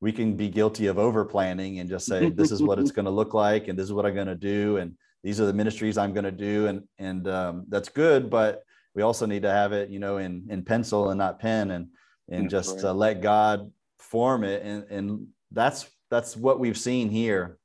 [0.02, 3.06] we can be guilty of over planning and just say this is what it's going
[3.06, 5.54] to look like and this is what i'm going to do and these are the
[5.54, 8.64] ministries i'm going to do and and um, that's good but
[8.96, 11.88] we also need to have it you know in in pencil and not pen and
[12.30, 12.86] and just right.
[12.86, 17.58] uh, let god form it and and that's that's what we've seen here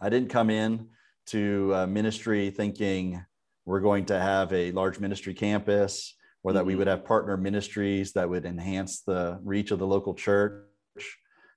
[0.00, 0.88] i didn't come in
[1.26, 3.22] to uh, ministry thinking
[3.68, 6.68] we're going to have a large ministry campus or that mm-hmm.
[6.68, 10.64] we would have partner ministries that would enhance the reach of the local church.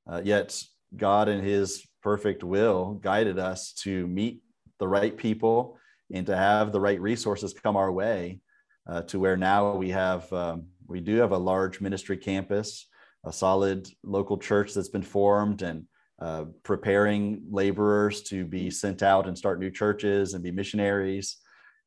[0.10, 0.62] Uh, yet
[0.96, 4.42] God, in His perfect will, guided us to meet
[4.80, 5.78] the right people
[6.14, 8.42] and to have the right resources come our way
[8.90, 12.88] uh, to where now we have um, we do have a large ministry campus,
[13.26, 15.86] a solid local church that's been formed, and
[16.22, 21.38] uh, preparing laborers to be sent out and start new churches and be missionaries.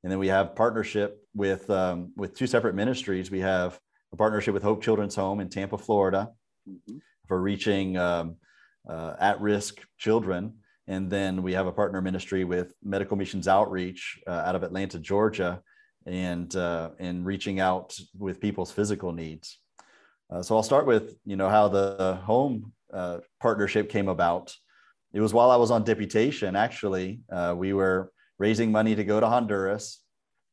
[0.03, 3.31] And then we have partnership with um, with two separate ministries.
[3.31, 3.79] We have
[4.12, 6.31] a partnership with Hope Children's Home in Tampa, Florida,
[6.68, 6.98] mm-hmm.
[7.26, 8.37] For reaching um,
[8.88, 10.54] uh, at-risk children.
[10.87, 14.98] And then we have a partner ministry with Medical Missions Outreach uh, out of Atlanta,
[14.98, 15.62] Georgia,
[16.06, 19.58] and uh, and reaching out with people's physical needs.
[20.30, 24.54] Uh, so I'll start with you know how the home uh, partnership came about.
[25.14, 26.54] It was while I was on deputation.
[26.54, 30.00] Actually, uh, we were raising money to go to Honduras,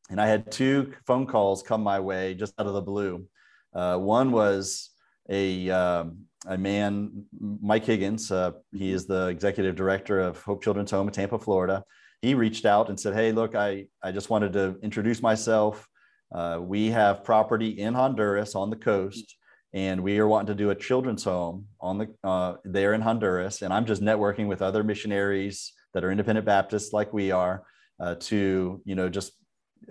[0.09, 3.25] and I had two phone calls come my way just out of the blue.
[3.73, 4.91] One was
[5.29, 8.31] a um, a man, Mike Higgins.
[8.31, 11.83] Uh, he is the executive director of Hope Children's Home in Tampa, Florida.
[12.21, 15.87] He reached out and said, "Hey, look, I I just wanted to introduce myself.
[16.33, 19.37] Uh, we have property in Honduras on the coast."
[19.73, 23.61] and we are wanting to do a children's home on the uh, there in Honduras.
[23.61, 27.63] And I'm just networking with other missionaries that are independent Baptists like we are
[27.99, 29.33] uh, to you know just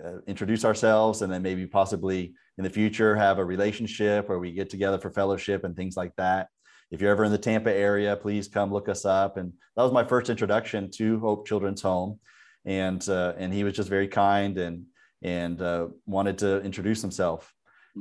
[0.03, 4.51] uh, introduce ourselves and then maybe possibly in the future have a relationship where we
[4.51, 6.47] get together for fellowship and things like that.
[6.91, 9.37] If you're ever in the Tampa area, please come look us up.
[9.37, 12.19] And that was my first introduction to Hope Children's Home,
[12.63, 14.85] and uh, and he was just very kind and
[15.23, 17.51] and uh, wanted to introduce himself.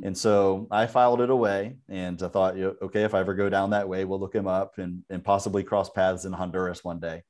[0.04, 3.70] And so I filed it away and I thought, okay, if I ever go down
[3.70, 7.22] that way, we'll look him up and, and possibly cross paths in Honduras one day.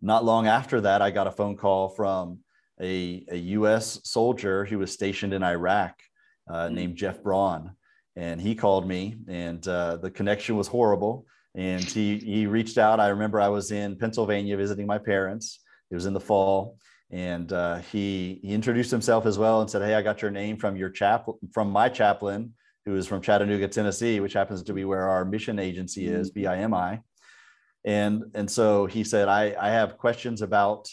[0.00, 2.40] Not long after that, I got a phone call from
[2.80, 5.94] a, a US soldier who was stationed in Iraq
[6.50, 6.74] uh, mm-hmm.
[6.74, 7.72] named Jeff Braun.
[8.14, 11.24] And he called me, and uh, the connection was horrible.
[11.54, 13.00] And he, he reached out.
[13.00, 15.60] I remember I was in Pennsylvania visiting my parents.
[15.90, 16.76] It was in the fall
[17.12, 20.56] and uh, he he introduced himself as well and said, "Hey, I got your name
[20.56, 22.54] from your chap from my chaplain,
[22.86, 26.46] who is from Chattanooga, Tennessee, which happens to be where our mission agency is, mm-hmm.
[26.46, 27.02] BIMI."
[27.84, 30.88] And and so he said, "I I have questions about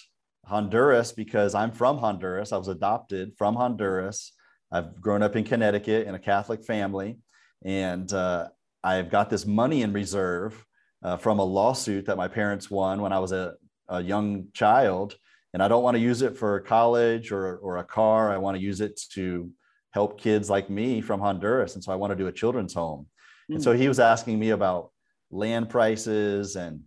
[0.50, 2.52] Honduras because I'm from Honduras.
[2.52, 4.34] I was adopted from Honduras.
[4.72, 7.20] I've grown up in Connecticut in a Catholic family,
[7.64, 8.50] and uh,
[8.84, 10.66] I've got this money in reserve
[11.04, 13.54] uh, from a lawsuit that my parents won when I was a,
[13.88, 15.16] a young child."
[15.54, 18.32] and I don't want to use it for college or, or a car.
[18.32, 19.50] I want to use it to
[19.92, 21.76] help kids like me from Honduras.
[21.76, 23.08] And so I want to do a children's home.
[23.50, 23.56] Mm.
[23.56, 23.80] And so hmm.
[23.80, 24.92] he was asking me about
[25.32, 26.82] land prices and,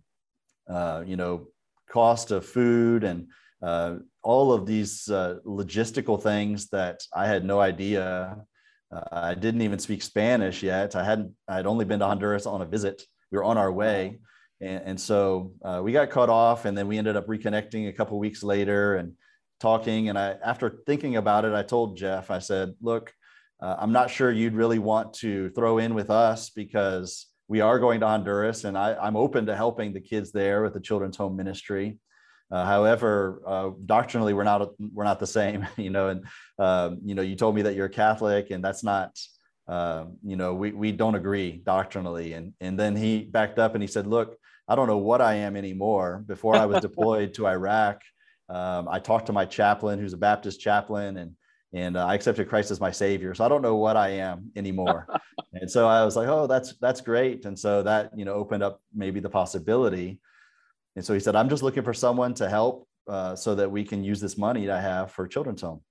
[0.69, 1.47] uh, you know,
[1.89, 3.27] cost of food and
[3.63, 8.37] uh, all of these uh, logistical things that I had no idea.
[8.93, 10.95] Uh, I didn't even speak Spanish yet.
[10.95, 13.03] I hadn't, I had only been to Honduras on a visit.
[13.31, 14.19] We were on our way.
[14.59, 17.93] And, and so uh, we got cut off, and then we ended up reconnecting a
[17.93, 19.13] couple weeks later and
[19.59, 20.09] talking.
[20.09, 23.13] And I, after thinking about it, I told Jeff, I said, "Look,
[23.61, 27.79] uh, I'm not sure you'd really want to throw in with us because we are
[27.79, 31.17] going to Honduras, and I, am open to helping the kids there with the children's
[31.17, 31.97] home ministry."
[32.53, 36.09] Uh, however, uh, doctrinally, we're not we're not the same, you know.
[36.09, 36.25] And
[36.59, 39.17] um, you know, you told me that you're Catholic, and that's not
[39.67, 42.33] uh, you know, we, we don't agree doctrinally.
[42.33, 44.37] And, and then he backed up and he said, look,
[44.67, 46.23] I don't know what I am anymore.
[46.27, 48.01] Before I was deployed to Iraq,
[48.49, 51.35] um, I talked to my chaplain, who's a Baptist chaplain, and
[51.75, 53.33] and uh, I accepted Christ as my Savior.
[53.33, 55.07] So I don't know what I am anymore.
[55.53, 57.45] and so I was like, oh, that's that's great.
[57.45, 60.19] And so that you know opened up maybe the possibility.
[60.95, 63.83] And so he said, I'm just looking for someone to help uh, so that we
[63.83, 65.81] can use this money I have for children's home.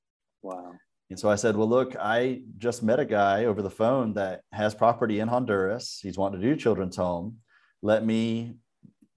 [0.42, 0.72] Wow.
[1.10, 4.42] And so I said, well, look, I just met a guy over the phone that
[4.52, 6.00] has property in Honduras.
[6.02, 7.38] He's wanting to do children's home.
[7.82, 8.54] Let me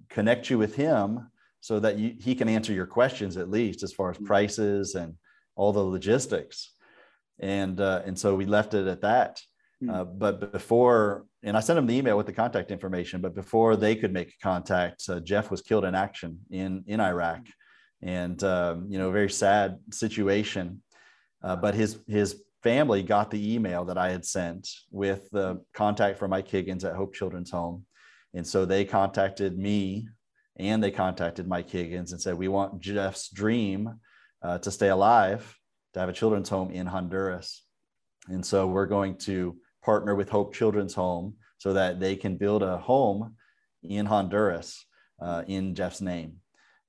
[0.10, 1.30] connect you with him
[1.62, 4.26] so that you, he can answer your questions at least as far as mm-hmm.
[4.26, 5.15] prices and
[5.56, 6.74] all the logistics.
[7.39, 9.41] And uh, and so we left it at that.
[9.86, 9.95] Mm-hmm.
[9.95, 13.21] Uh, but before, and I sent them the email with the contact information.
[13.21, 17.41] But before they could make contact, uh, Jeff was killed in action in in Iraq,
[18.02, 20.82] and um, you know, a very sad situation.
[21.43, 26.17] Uh, but his his family got the email that I had sent with the contact
[26.17, 27.86] for Mike Higgins at Hope Children's Home,
[28.34, 30.08] and so they contacted me
[30.58, 34.00] and they contacted Mike Higgins and said, We want Jeff's dream
[34.41, 35.58] uh, to stay alive,
[35.93, 37.63] to have a children's home in Honduras.
[38.28, 42.63] And so we're going to partner with Hope Children's Home so that they can build
[42.63, 43.36] a home
[43.84, 44.86] in Honduras
[45.21, 46.38] uh, in Jeff's name.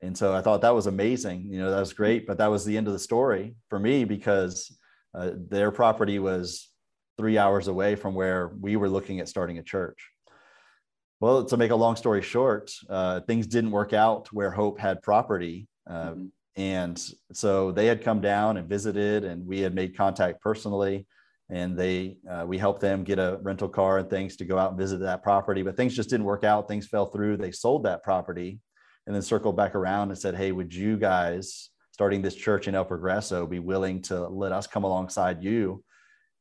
[0.03, 1.47] And so I thought that was amazing.
[1.51, 2.27] You know, that was great.
[2.27, 4.77] But that was the end of the story for me because
[5.15, 6.69] uh, their property was
[7.17, 10.11] three hours away from where we were looking at starting a church.
[11.21, 15.03] Well, to make a long story short, uh, things didn't work out where Hope had
[15.03, 15.67] property.
[15.89, 16.27] Uh, mm-hmm.
[16.57, 21.07] And so they had come down and visited, and we had made contact personally.
[21.49, 24.71] And they, uh, we helped them get a rental car and things to go out
[24.71, 25.63] and visit that property.
[25.63, 26.67] But things just didn't work out.
[26.67, 27.37] Things fell through.
[27.37, 28.59] They sold that property
[29.07, 32.75] and then circled back around and said, Hey, would you guys, starting this church in
[32.75, 35.85] El Progreso, be willing to let us come alongside you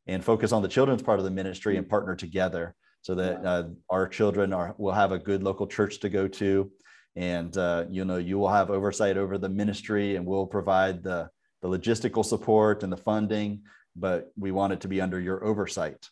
[0.08, 2.76] and focus on the children's part of the ministry and partner together?
[3.06, 6.72] so that uh, our children are will have a good local church to go to
[7.16, 11.30] and uh, you know you will have oversight over the ministry and we'll provide the
[11.62, 13.62] the logistical support and the funding
[13.96, 16.10] but we want it to be under your oversight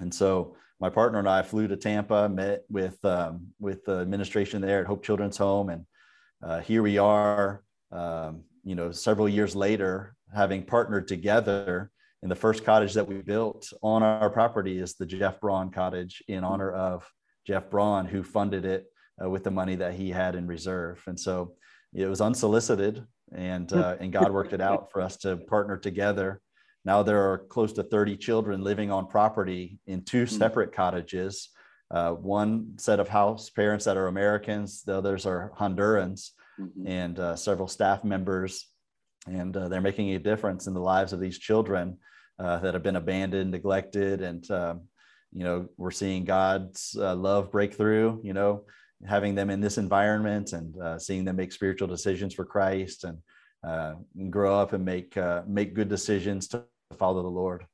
[0.00, 4.60] and so my partner and i flew to tampa met with um, with the administration
[4.60, 5.84] there at hope children's home and
[6.44, 11.90] uh, here we are um, you know several years later having partnered together
[12.22, 16.22] and the first cottage that we built on our property is the jeff braun cottage
[16.28, 17.08] in honor of
[17.46, 18.86] jeff braun who funded it
[19.22, 21.02] uh, with the money that he had in reserve.
[21.06, 21.54] And so
[21.94, 26.40] it was unsolicited, and uh, and God worked it out for us to partner together.
[26.84, 30.34] Now there are close to 30 children living on property in two hmm.
[30.34, 31.50] separate cottages.
[31.90, 36.86] Uh, one set of house parents that are Americans, the others are Hondurans, mm-hmm.
[36.86, 38.66] and uh, several staff members.
[39.26, 41.96] And uh, they're making a difference in the lives of these children
[42.38, 44.82] uh, that have been abandoned, neglected, and um,
[45.32, 48.20] you know we're seeing God's love break through.
[48.22, 48.64] You know,
[49.06, 53.18] having them in this environment and uh, seeing them make spiritual decisions for Christ and,
[53.64, 53.94] uh,
[54.30, 56.64] grow up and make uh, make good decisions to
[56.96, 57.66] follow the Lord.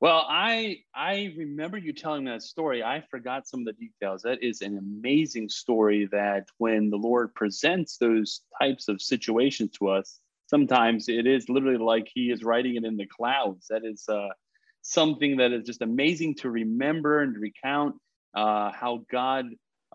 [0.00, 2.82] Well, I I remember you telling that story.
[2.82, 4.22] I forgot some of the details.
[4.22, 6.08] That is an amazing story.
[6.10, 11.78] That when the Lord presents those types of situations to us, sometimes it is literally
[11.78, 13.66] like He is writing it in the clouds.
[13.70, 14.28] That is uh,
[14.82, 17.94] something that is just amazing to remember and recount.
[18.34, 19.46] Uh, how God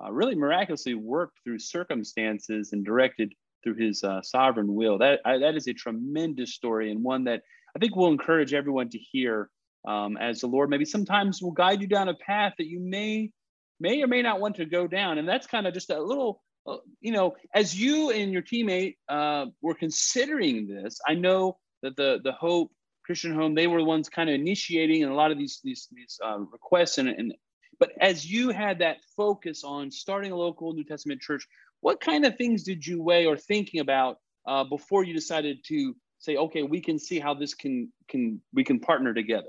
[0.01, 3.33] uh, really miraculously worked through circumstances and directed
[3.67, 4.99] through his uh, sovereign will.
[4.99, 7.41] That, I, that is a tremendous story and one that
[7.75, 9.49] I think will encourage everyone to hear
[9.85, 13.31] um, as the Lord maybe sometimes will guide you down a path that you may
[13.79, 15.17] may or may not want to go down.
[15.17, 18.95] And that's kind of just a little, uh, you know, as you and your teammate
[19.07, 22.71] uh, were considering this, I know that the the Hope
[23.05, 25.89] Christian Home they were the ones kind of initiating and a lot of these these
[25.91, 27.33] these uh, requests and, and
[27.79, 31.47] but as you had that focus on starting a local New Testament church,
[31.81, 35.95] what kind of things did you weigh or thinking about uh, before you decided to
[36.19, 39.47] say, okay, we can see how this can can we can partner together?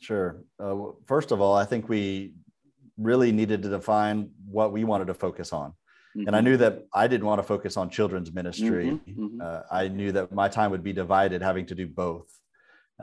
[0.00, 0.42] Sure.
[0.58, 2.32] Uh, first of all, I think we
[2.98, 5.70] really needed to define what we wanted to focus on.
[5.70, 6.26] Mm-hmm.
[6.26, 6.48] And I mm-hmm.
[6.48, 8.86] knew that I didn't want to focus on children's ministry.
[8.86, 9.40] Mm-hmm, mm-hmm.
[9.42, 12.28] Uh, I knew that my time would be divided, having to do both.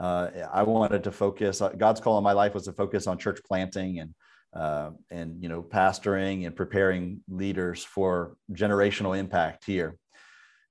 [0.00, 1.60] Uh, I wanted to focus.
[1.60, 4.14] Uh, God's call in my life was to focus on church planting and
[4.52, 9.96] uh, and you know pastoring and preparing leaders for generational impact here.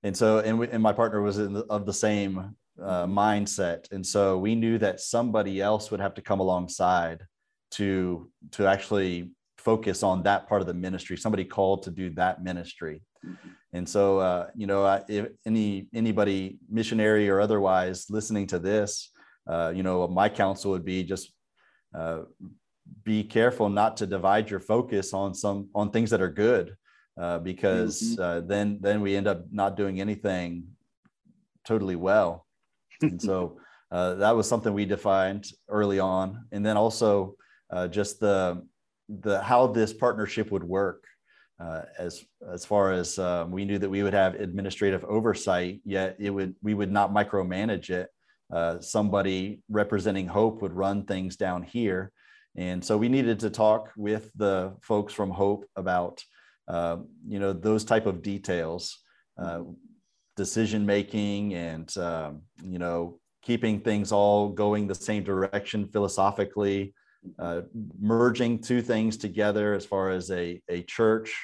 [0.04, 3.92] And so and, we, and my partner was the, of the same uh, mindset.
[3.92, 7.22] And so we knew that somebody else would have to come alongside
[7.72, 11.18] to to actually focus on that part of the ministry.
[11.18, 13.02] Somebody called to do that ministry.
[13.26, 13.50] Mm-hmm.
[13.74, 19.12] and so uh, you know I, if any anybody missionary or otherwise listening to this
[19.46, 21.34] uh, you know my counsel would be just
[21.94, 22.22] uh,
[23.04, 26.76] be careful not to divide your focus on some on things that are good
[27.20, 28.22] uh, because mm-hmm.
[28.22, 30.64] uh, then then we end up not doing anything
[31.66, 32.46] totally well.
[33.02, 33.60] And so
[33.92, 36.46] uh, that was something we defined early on.
[36.52, 37.36] And then also
[37.72, 38.66] uh, just the
[39.08, 41.04] the how this partnership would work
[41.60, 46.16] uh, as as far as um, we knew that we would have administrative oversight yet
[46.20, 48.10] it would we would not micromanage it.
[48.52, 52.12] Uh, somebody representing hope would run things down here
[52.56, 56.24] and so we needed to talk with the folks from Hope about,
[56.68, 59.00] uh, you know, those type of details,
[59.38, 59.62] uh,
[60.36, 66.94] decision making, and um, you know, keeping things all going the same direction philosophically,
[67.38, 67.62] uh,
[68.00, 71.36] merging two things together as far as a, a church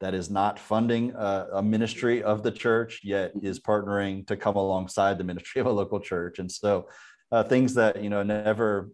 [0.00, 4.56] that is not funding a, a, ministry of the church yet is partnering to come
[4.56, 6.40] alongside the ministry of a local church.
[6.40, 6.88] And so
[7.30, 8.90] uh, things that you know never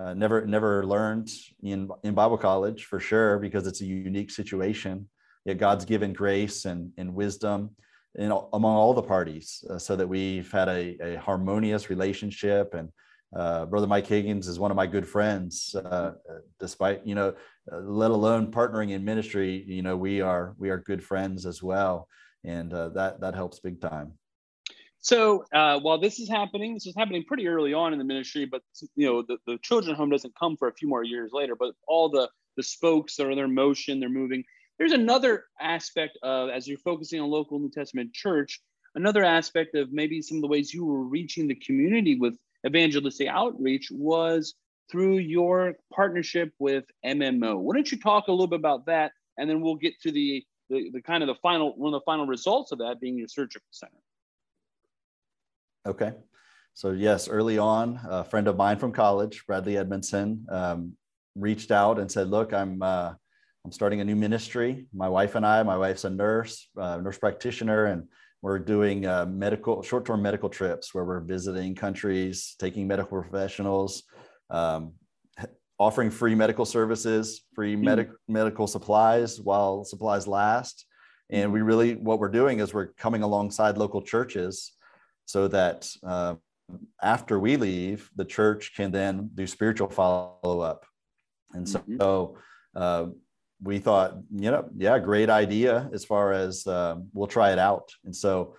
[0.00, 1.30] uh, never never learned
[1.62, 5.08] in in Bible college for sure because it's a unique situation.
[5.44, 7.70] Yet God's given grace and, and wisdom
[8.14, 12.74] in, among all the parties uh, so that we've had a, a harmonious relationship.
[12.74, 12.90] And
[13.34, 16.12] uh, Brother Mike Higgins is one of my good friends, uh,
[16.58, 17.34] despite you know,
[17.72, 19.64] uh, let alone partnering in ministry.
[19.66, 22.08] You know, we are we are good friends as well,
[22.44, 24.14] and uh, that that helps big time.
[25.02, 28.44] So uh, while this is happening, this is happening pretty early on in the ministry,
[28.44, 28.62] but
[28.96, 31.56] you know the, the children home doesn't come for a few more years later.
[31.56, 34.44] But all the the spokes are in motion, they're moving.
[34.78, 38.60] There's another aspect of as you're focusing on local New Testament church,
[38.94, 42.36] another aspect of maybe some of the ways you were reaching the community with
[42.66, 44.54] evangelistic outreach was
[44.90, 47.58] through your partnership with MMO.
[47.58, 50.44] Why don't you talk a little bit about that, and then we'll get to the
[50.68, 53.28] the, the kind of the final one of the final results of that being your
[53.28, 53.96] surgical center.
[55.86, 56.12] Okay.
[56.74, 60.92] So, yes, early on, a friend of mine from college, Bradley Edmondson, um,
[61.34, 63.14] reached out and said, Look, I'm, uh,
[63.64, 64.86] I'm starting a new ministry.
[64.94, 68.04] My wife and I, my wife's a nurse, uh, nurse practitioner, and
[68.42, 74.04] we're doing uh, medical short-term medical trips where we're visiting countries, taking medical professionals,
[74.48, 74.92] um,
[75.78, 77.82] offering free medical services, free mm.
[77.82, 80.86] medic- medical supplies while supplies last.
[81.30, 84.72] And we really, what we're doing is we're coming alongside local churches
[85.30, 86.34] so that uh,
[87.02, 90.84] after we leave, the church can then do spiritual follow up.
[91.52, 92.36] And so, mm-hmm.
[92.76, 93.06] uh,
[93.62, 97.90] we thought, you know, yeah, great idea as far as uh, we'll try it out.
[98.04, 98.54] And so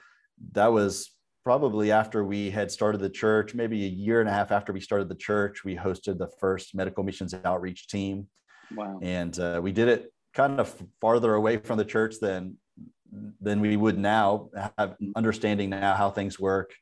[0.51, 1.11] that was
[1.43, 4.79] probably after we had started the church, maybe a year and a half after we
[4.79, 8.27] started the church, we hosted the first medical missions outreach team.
[8.75, 8.99] Wow.
[9.01, 12.57] And uh, we did it kind of farther away from the church than
[13.41, 16.73] than we would now have understanding now how things work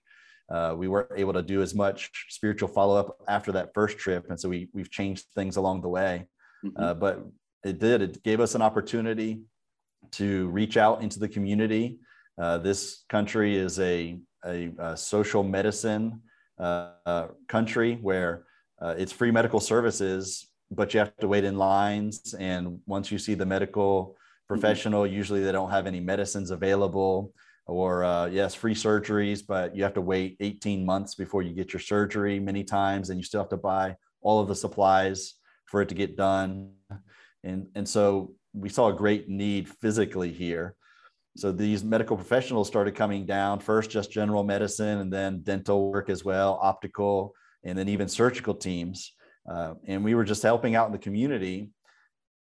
[0.50, 4.40] uh, we weren't able to do as much spiritual follow-up after that first trip and
[4.40, 6.26] so we, we've changed things along the way
[6.64, 6.84] mm-hmm.
[6.84, 7.26] uh, but
[7.64, 9.42] it did it gave us an opportunity
[10.12, 12.00] to reach out into the community
[12.42, 16.22] uh, this country is a a, a social medicine
[16.60, 18.46] uh, uh, country where
[18.82, 22.34] uh, it's free medical services, but you have to wait in lines.
[22.38, 24.16] And once you see the medical
[24.50, 27.34] professional, usually they don't have any medicines available.
[27.66, 31.72] Or uh, yes, free surgeries, but you have to wait 18 months before you get
[31.72, 35.36] your surgery many times, and you still have to buy all of the supplies
[35.66, 36.72] for it to get done.
[37.44, 40.76] And, and so we saw a great need physically here
[41.38, 46.10] so these medical professionals started coming down first just general medicine and then dental work
[46.10, 47.34] as well optical
[47.64, 49.14] and then even surgical teams
[49.50, 51.70] uh, and we were just helping out in the community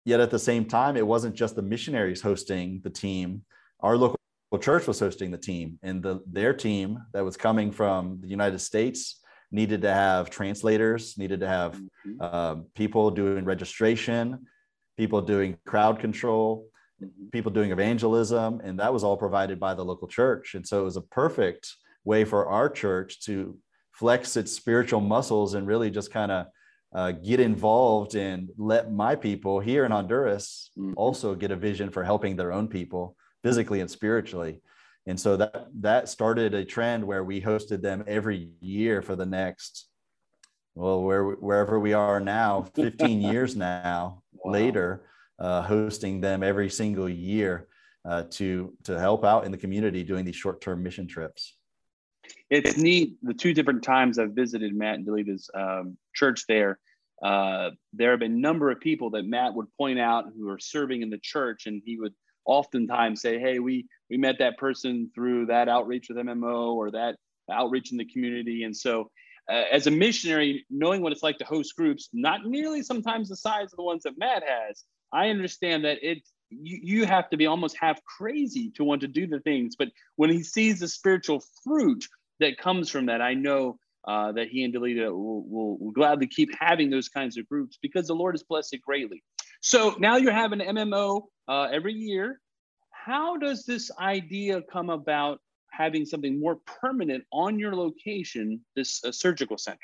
[0.06, 3.44] yet at the same time it wasn't just the missionaries hosting the team
[3.82, 4.18] our local
[4.60, 8.60] church was hosting the team and the, their team that was coming from the united
[8.60, 9.22] states
[9.52, 12.18] needed to have translators needed to have mm-hmm.
[12.20, 14.46] uh, people doing registration
[14.98, 16.68] people doing crowd control
[17.02, 17.30] Mm-hmm.
[17.30, 20.54] people doing evangelism, and that was all provided by the local church.
[20.54, 23.58] And so it was a perfect way for our church to
[23.92, 26.48] flex its spiritual muscles and really just kind of
[26.94, 30.94] uh, get involved and let my people here in Honduras mm-hmm.
[30.96, 34.62] also get a vision for helping their own people physically and spiritually.
[35.08, 39.26] And so that that started a trend where we hosted them every year for the
[39.26, 39.88] next
[40.76, 44.52] well where wherever we are now 15 years now wow.
[44.52, 45.04] later
[45.40, 47.68] uh, hosting them every single year
[48.06, 51.58] uh, to to help out in the community doing these short term mission trips.
[52.50, 53.18] It's neat.
[53.24, 56.80] The two different times I've visited Matt and Delita's um, church there,
[57.22, 60.60] uh, there have been a number of people that Matt would point out who are
[60.60, 62.14] serving in the church, and he would
[62.46, 67.18] oftentimes say, "Hey, we we met that person through that outreach with MMO or that
[67.52, 69.10] outreach in the community," and so.
[69.50, 73.36] Uh, as a missionary, knowing what it's like to host groups, not nearly sometimes the
[73.36, 76.22] size of the ones that Matt has, I understand that it
[76.52, 79.76] you, you have to be almost half crazy to want to do the things.
[79.78, 82.06] But when he sees the spiritual fruit
[82.40, 83.78] that comes from that, I know
[84.08, 87.78] uh, that he and Delita will, will, will, gladly keep having those kinds of groups
[87.82, 89.24] because the Lord has blessed it greatly.
[89.62, 92.42] So now you're having MMO uh, every year.
[92.90, 95.40] How does this idea come about
[95.72, 99.78] having something more permanent on your location, this uh, surgical center?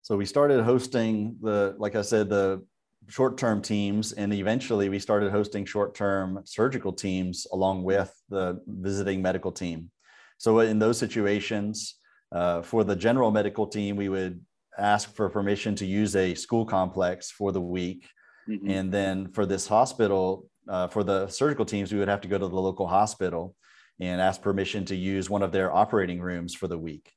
[0.00, 2.64] So we started hosting the, like I said, the
[3.08, 9.52] short-term teams and eventually we started hosting short-term surgical teams along with the visiting medical
[9.52, 9.90] team.
[10.38, 11.96] So in those situations
[12.32, 14.40] uh, for the general medical team we would
[14.78, 18.08] ask for permission to use a school complex for the week.
[18.48, 18.70] Mm-hmm.
[18.70, 22.38] and then for this hospital uh, for the surgical teams we would have to go
[22.38, 23.54] to the local hospital
[24.00, 27.12] and ask permission to use one of their operating rooms for the week.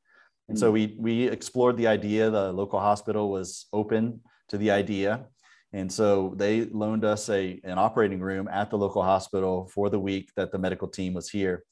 [0.47, 2.29] And so we we explored the idea.
[2.29, 5.25] The local hospital was open to the idea
[5.75, 9.99] and so they loaned us a, an operating room at the local hospital for the
[9.99, 11.65] week that the medical team was here.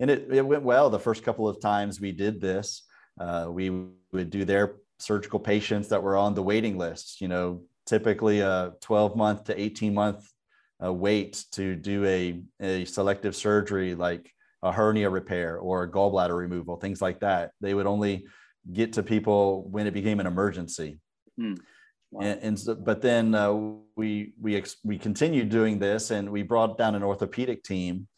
[0.00, 2.84] And it, it went well the first couple of times we did this.
[3.20, 3.68] Uh, we
[4.12, 8.72] would do their surgical patients that were on the waiting list, you know, typically a
[8.80, 10.26] 12 month to 18 month
[10.82, 14.32] uh, wait to do a, a selective surgery like
[14.62, 17.50] a hernia repair or a gallbladder removal, things like that.
[17.60, 18.24] They would only
[18.72, 20.98] get to people when it became an emergency.
[21.38, 21.56] Hmm.
[22.10, 22.26] Wow.
[22.26, 23.52] And, and so, but then uh,
[23.96, 28.08] we we ex- we continued doing this, and we brought down an orthopedic team.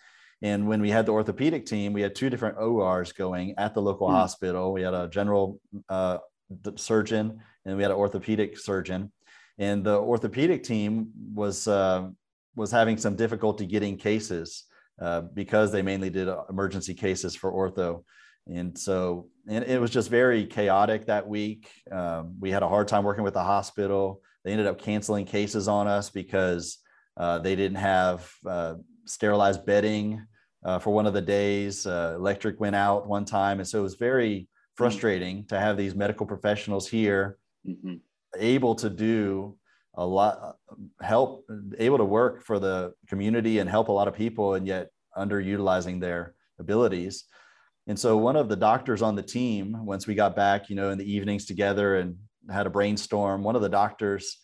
[0.40, 3.82] And when we had the orthopedic team, we had two different ORs going at the
[3.82, 4.12] local mm.
[4.12, 4.72] hospital.
[4.72, 6.18] We had a general uh,
[6.76, 9.12] surgeon, and we had an orthopedic surgeon.
[9.59, 12.09] And the orthopedic team was uh,
[12.57, 14.64] was having some difficulty getting cases
[15.01, 18.05] uh, because they mainly did emergency cases for ortho.
[18.47, 21.70] And so, and it was just very chaotic that week.
[21.90, 24.20] Um, we had a hard time working with the hospital.
[24.45, 26.78] They ended up canceling cases on us because
[27.16, 28.74] uh, they didn't have uh,
[29.07, 30.26] sterilized bedding
[30.64, 31.86] uh, for one of the days.
[31.86, 33.59] Uh, electric went out one time.
[33.59, 35.47] And so it was very frustrating mm-hmm.
[35.49, 37.97] to have these medical professionals here mm-hmm.
[38.38, 39.57] able to do
[39.95, 40.57] a lot
[41.03, 41.45] help
[41.78, 44.88] able to work for the community and help a lot of people and yet
[45.18, 47.24] underutilizing their abilities
[47.87, 50.91] and so one of the doctors on the team once we got back you know
[50.91, 52.16] in the evenings together and
[52.51, 54.39] had a brainstorm one of the doctors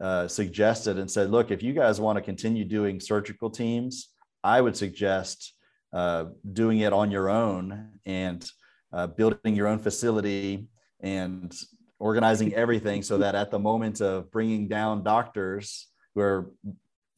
[0.00, 4.08] uh, suggested and said look if you guys want to continue doing surgical teams
[4.42, 5.54] i would suggest
[5.92, 8.48] uh, doing it on your own and
[8.92, 10.68] uh, building your own facility
[11.00, 11.54] and
[11.98, 16.52] organizing everything so that at the moment of bringing down doctors who are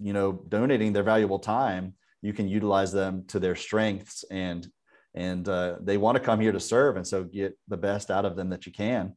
[0.01, 4.67] you know donating their valuable time you can utilize them to their strengths and
[5.15, 8.25] and uh, they want to come here to serve and so get the best out
[8.25, 9.15] of them that you can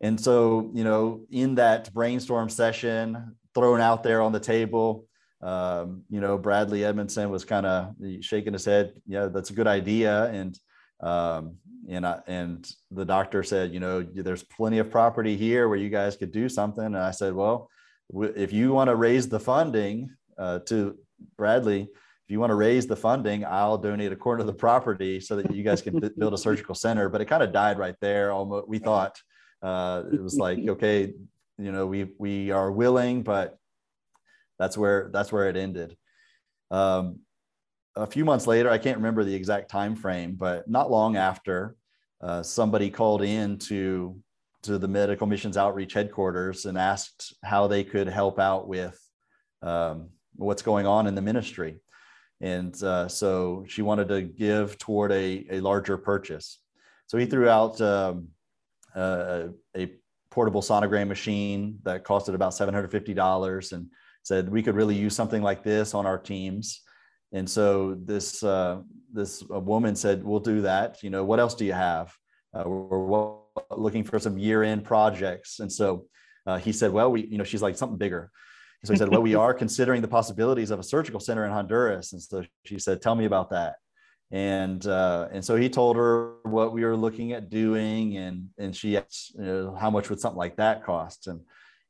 [0.00, 5.06] and so you know in that brainstorm session thrown out there on the table
[5.42, 9.66] um, you know bradley edmondson was kind of shaking his head yeah that's a good
[9.66, 10.58] idea and
[11.00, 11.56] um,
[11.88, 15.88] and I, and the doctor said, you know, there's plenty of property here where you
[15.88, 16.84] guys could do something.
[16.84, 17.70] And I said, well,
[18.12, 20.98] if you want to raise the funding uh, to
[21.36, 21.88] Bradley,
[22.28, 25.36] if you want to raise the funding, I'll donate a quarter of the property so
[25.36, 27.08] that you guys can build a surgical center.
[27.08, 28.32] But it kind of died right there.
[28.32, 29.18] Almost, we thought
[29.62, 31.14] uh, it was like, okay,
[31.56, 33.56] you know, we we are willing, but
[34.58, 35.96] that's where that's where it ended.
[36.70, 37.20] Um,
[37.96, 41.76] a few months later, I can't remember the exact time frame, but not long after,
[42.20, 44.20] uh, somebody called in to
[44.64, 49.00] to the medical missions outreach headquarters and asked how they could help out with
[49.62, 51.80] um, what's going on in the ministry.
[52.40, 56.60] And uh, so she wanted to give toward a, a larger purchase.
[57.06, 58.28] So he threw out um,
[58.94, 59.92] uh, a
[60.30, 63.86] portable sonogram machine that costed about $750 and
[64.22, 66.82] said we could really use something like this on our teams
[67.32, 68.80] and so this uh,
[69.12, 71.02] this woman said, "We'll do that.
[71.02, 72.14] You know, what else do you have?
[72.54, 73.36] Uh, we're
[73.70, 76.06] looking for some year-end projects." And so
[76.46, 78.30] uh, he said, "Well, we, you know, she's like something bigger."
[78.84, 82.12] So he said, "Well, we are considering the possibilities of a surgical center in Honduras."
[82.12, 83.76] And so she said, "Tell me about that."
[84.30, 88.76] And uh, and so he told her what we were looking at doing, and and
[88.76, 91.26] she asked, you know, how much would something like that cost?
[91.26, 91.40] And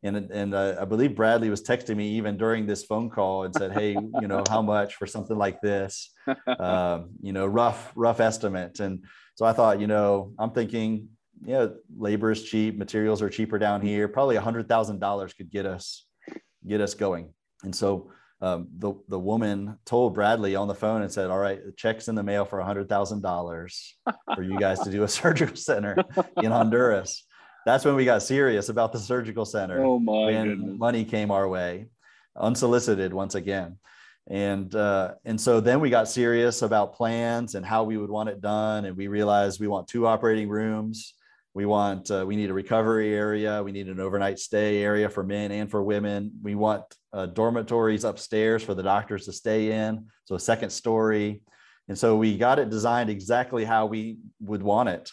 [0.03, 3.55] and and uh, I believe Bradley was texting me even during this phone call and
[3.55, 6.11] said, "Hey, you know, how much for something like this?
[6.59, 11.09] Um, you know, rough rough estimate." And so I thought, you know, I'm thinking,
[11.45, 14.09] yeah, labor is cheap, materials are cheaper down here.
[14.09, 16.07] Probably a hundred thousand dollars could get us
[16.66, 17.32] get us going.
[17.64, 21.64] And so um, the the woman told Bradley on the phone and said, "All right,
[21.64, 23.96] the check's in the mail for a hundred thousand dollars
[24.34, 25.96] for you guys to do a surgical center
[26.36, 27.24] in Honduras."
[27.68, 29.84] that's when we got serious about the surgical center.
[29.84, 30.78] Oh my when goodness.
[30.78, 31.88] money came our way,
[32.34, 33.76] unsolicited once again.
[34.26, 38.30] And uh, and so then we got serious about plans and how we would want
[38.30, 38.86] it done.
[38.86, 41.12] And we realized we want two operating rooms.
[41.55, 43.62] We want uh, we need a recovery area.
[43.62, 46.32] We need an overnight stay area for men and for women.
[46.42, 50.07] We want uh, dormitories upstairs for the doctors to stay in.
[50.24, 51.42] So a second story.
[51.88, 55.11] And so we got it designed exactly how we would want it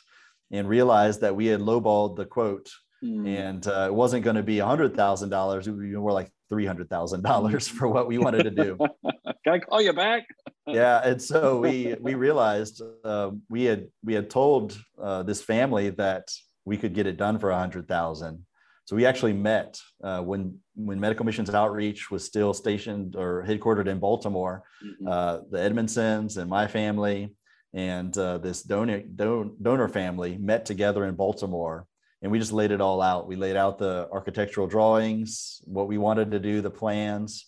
[0.51, 2.69] and realized that we had lowballed the quote
[3.03, 3.27] mm.
[3.27, 5.67] and uh, it wasn't going to be a hundred thousand dollars.
[5.67, 8.77] It would be more like three hundred thousand dollars for what we wanted to do.
[9.43, 10.23] Can I call you back?
[10.67, 15.89] Yeah, and so we we realized uh, we had we had told uh, this family
[15.91, 16.29] that
[16.65, 18.45] we could get it done for a hundred thousand.
[18.85, 23.87] So we actually met uh, when when Medical Missions Outreach was still stationed or headquartered
[23.87, 24.63] in Baltimore.
[24.83, 25.07] Mm-hmm.
[25.07, 27.35] Uh, the Edmondsons and my family
[27.75, 31.85] and uh, this donor don, donor family met together in Baltimore,
[32.21, 33.27] and we just laid it all out.
[33.27, 37.45] We laid out the architectural drawings, what we wanted to do, the plans,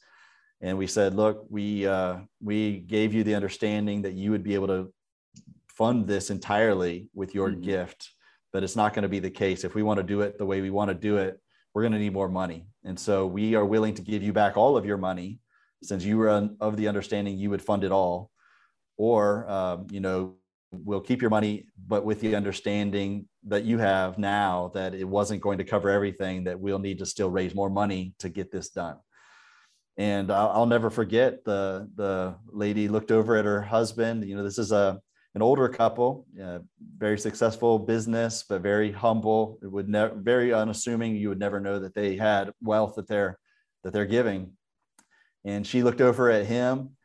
[0.61, 4.55] and we said, "Look, we uh, we gave you the understanding that you would be
[4.55, 4.93] able to
[5.69, 7.61] fund this entirely with your mm-hmm.
[7.61, 8.11] gift,
[8.51, 9.63] but it's not going to be the case.
[9.63, 11.39] If we want to do it the way we want to do it,
[11.73, 14.57] we're going to need more money, and so we are willing to give you back
[14.57, 15.39] all of your money."
[15.83, 18.31] Since you were of the understanding you would fund it all,
[18.97, 20.35] or um, you know
[20.71, 25.41] we'll keep your money but with the understanding that you have now that it wasn't
[25.41, 28.69] going to cover everything that we'll need to still raise more money to get this
[28.69, 28.97] done
[29.97, 34.23] and i'll, never forget the the lady looked over at her husband.
[34.27, 34.99] You know this is a
[35.35, 36.59] an older couple uh,
[36.97, 39.59] very successful business but very humble.
[39.61, 41.15] It would never very unassuming.
[41.15, 43.39] You would never know that they had wealth that they're
[43.83, 44.51] that they're giving.
[45.45, 46.97] And she looked over at him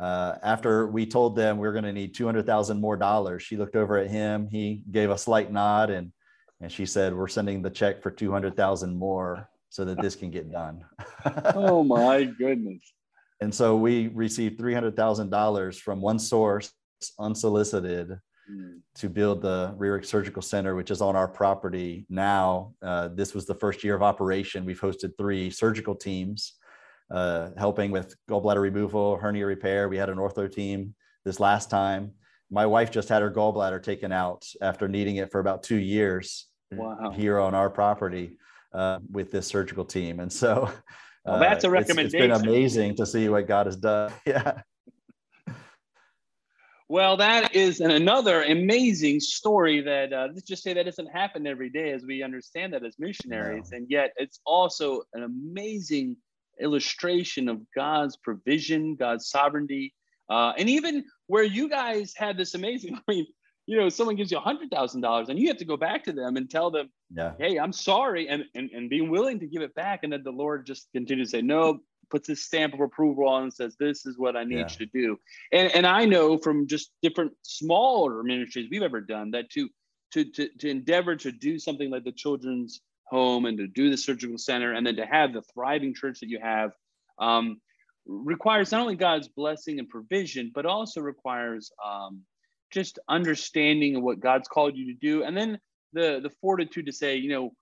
[0.00, 3.76] uh, after we told them we are going to need 200,000 more dollars, she looked
[3.76, 4.48] over at him.
[4.50, 6.10] He gave a slight nod and,
[6.58, 10.52] and she said, we're sending the check for 200,000 more so that this can get
[10.52, 10.84] done.
[11.54, 12.82] oh my goodness.
[13.40, 16.72] And so we received $300,000 from one source
[17.18, 18.18] unsolicited
[18.50, 18.78] mm.
[18.96, 22.74] to build the Rearick Surgical Center, which is on our property now.
[22.82, 24.66] Uh, this was the first year of operation.
[24.66, 26.54] We've hosted three surgical teams
[27.10, 29.88] uh, helping with gallbladder removal, hernia repair.
[29.88, 30.94] We had an ortho team
[31.24, 32.12] this last time.
[32.50, 36.46] My wife just had her gallbladder taken out after needing it for about two years
[36.72, 37.12] wow.
[37.14, 38.36] here on our property
[38.72, 40.20] uh, with this surgical team.
[40.20, 40.70] And so
[41.24, 42.30] well, that's a recommendation.
[42.30, 44.12] Uh, it's, it's been amazing to see what God has done.
[44.26, 44.62] Yeah.
[46.88, 51.46] Well, that is an, another amazing story that uh, let's just say that doesn't happen
[51.46, 53.70] every day as we understand that as missionaries.
[53.70, 53.76] No.
[53.76, 56.16] And yet it's also an amazing
[56.60, 59.94] illustration of God's provision, God's sovereignty.
[60.28, 63.26] Uh, and even where you guys had this amazing, I mean,
[63.70, 66.02] you know, someone gives you a hundred thousand dollars and you have to go back
[66.02, 67.34] to them and tell them, yeah.
[67.38, 70.00] hey, I'm sorry, and, and and being willing to give it back.
[70.02, 71.78] And then the Lord just continues to say, no,
[72.10, 74.68] puts his stamp of approval on and says, This is what I need yeah.
[74.68, 75.18] you to do.
[75.52, 79.68] And and I know from just different smaller ministries we've ever done that to
[80.14, 83.96] to to, to endeavor to do something like the children's home and to do the
[83.96, 86.72] surgical center and then to have the thriving church that you have
[87.20, 87.60] um,
[88.06, 92.22] requires not only God's blessing and provision, but also requires um,
[92.70, 95.58] just understanding what God's called you to do, and then
[95.92, 97.52] the the fortitude to say, you know,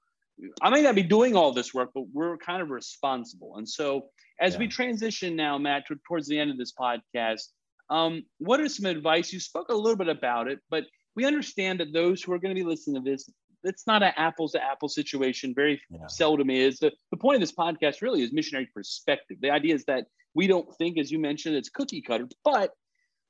[0.63, 3.57] I may not be doing all this work, but we're kind of responsible.
[3.57, 4.09] And so,
[4.41, 4.61] as yeah.
[4.61, 7.49] we transition now, Matt, towards the end of this podcast,
[7.91, 9.33] um, what are some advice?
[9.33, 10.85] You spoke a little bit about it, but
[11.17, 13.29] we understand that those who are going to be listening to this,
[13.65, 15.55] it's not an apples to apples situation.
[15.55, 16.07] Very yeah.
[16.07, 16.79] seldom is.
[16.79, 19.39] The, the point of this podcast really is missionary perspective.
[19.41, 22.71] The idea is that we don't think, as you mentioned, it's cookie cutter, but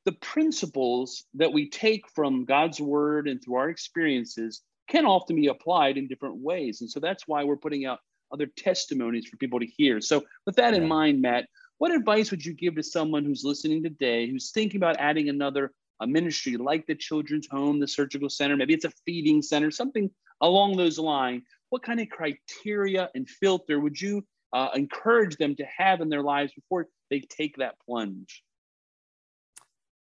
[0.09, 5.49] the principles that we take from God's word and through our experiences can often be
[5.49, 6.81] applied in different ways.
[6.81, 7.99] And so that's why we're putting out
[8.33, 10.01] other testimonies for people to hear.
[10.01, 11.45] So, with that in mind, Matt,
[11.77, 15.73] what advice would you give to someone who's listening today who's thinking about adding another
[16.01, 20.11] a ministry like the children's home, the surgical center, maybe it's a feeding center, something
[20.41, 21.43] along those lines?
[21.69, 26.23] What kind of criteria and filter would you uh, encourage them to have in their
[26.23, 28.43] lives before they take that plunge?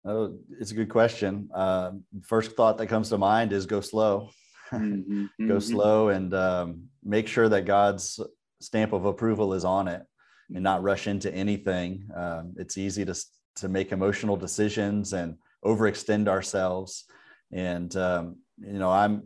[0.05, 1.49] Oh, it's a good question.
[1.53, 1.91] Uh,
[2.23, 4.29] first thought that comes to mind is go slow.
[4.71, 5.59] mm-hmm, go mm-hmm.
[5.59, 8.19] slow and um, make sure that God's
[8.61, 10.03] stamp of approval is on it
[10.53, 12.07] and not rush into anything.
[12.15, 13.15] Um, it's easy to,
[13.57, 17.05] to make emotional decisions and overextend ourselves.
[17.51, 19.23] And, um, you know, I'm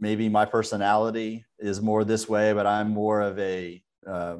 [0.00, 3.82] maybe my personality is more this way, but I'm more of a.
[4.06, 4.36] Uh,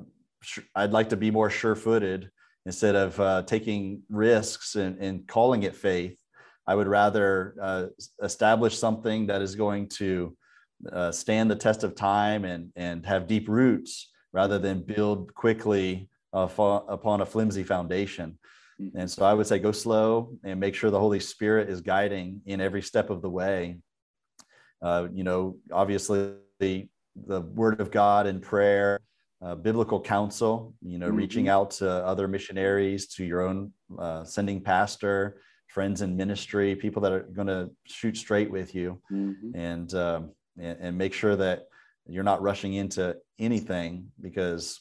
[0.75, 2.31] I'd like to be more sure footed
[2.67, 6.19] instead of uh, taking risks and, and calling it faith
[6.69, 7.87] I would rather uh,
[8.23, 10.37] establish something that is going to
[10.93, 16.11] uh, stand the test of time and, and have deep roots rather than build quickly
[16.35, 18.39] upon a flimsy foundation.
[18.79, 18.99] Mm-hmm.
[18.99, 22.43] And so I would say go slow and make sure the Holy Spirit is guiding
[22.45, 23.79] in every step of the way.
[24.83, 26.87] Uh, you know, obviously the,
[27.17, 29.01] the Word of God and prayer,
[29.41, 31.16] uh, biblical counsel, you know, mm-hmm.
[31.16, 37.01] reaching out to other missionaries, to your own uh, sending pastor, friends in ministry, people
[37.03, 39.55] that are going to shoot straight with you, mm-hmm.
[39.55, 41.68] and, um, and, and make sure that
[42.09, 44.80] you're not rushing into anything because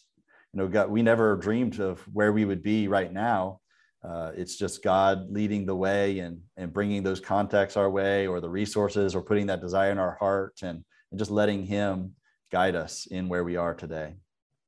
[0.53, 3.59] you know God, we never dreamed of where we would be right now.
[4.03, 8.39] Uh, it's just God leading the way and and bringing those contacts our way, or
[8.39, 12.13] the resources, or putting that desire in our heart, and and just letting Him
[12.51, 14.15] guide us in where we are today.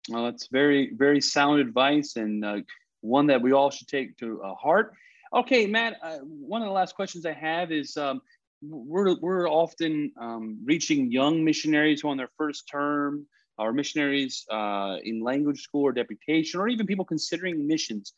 [0.08, 2.58] Well, that's very very sound advice and uh,
[3.02, 4.94] one that we all should take to uh, heart.
[5.34, 8.22] Okay, Matt, uh, one of the last questions I have is um,
[8.62, 13.28] we're, we're often um, reaching young missionaries who on their first term
[13.58, 18.14] or missionaries uh, in language school or deputation, or even people considering missions.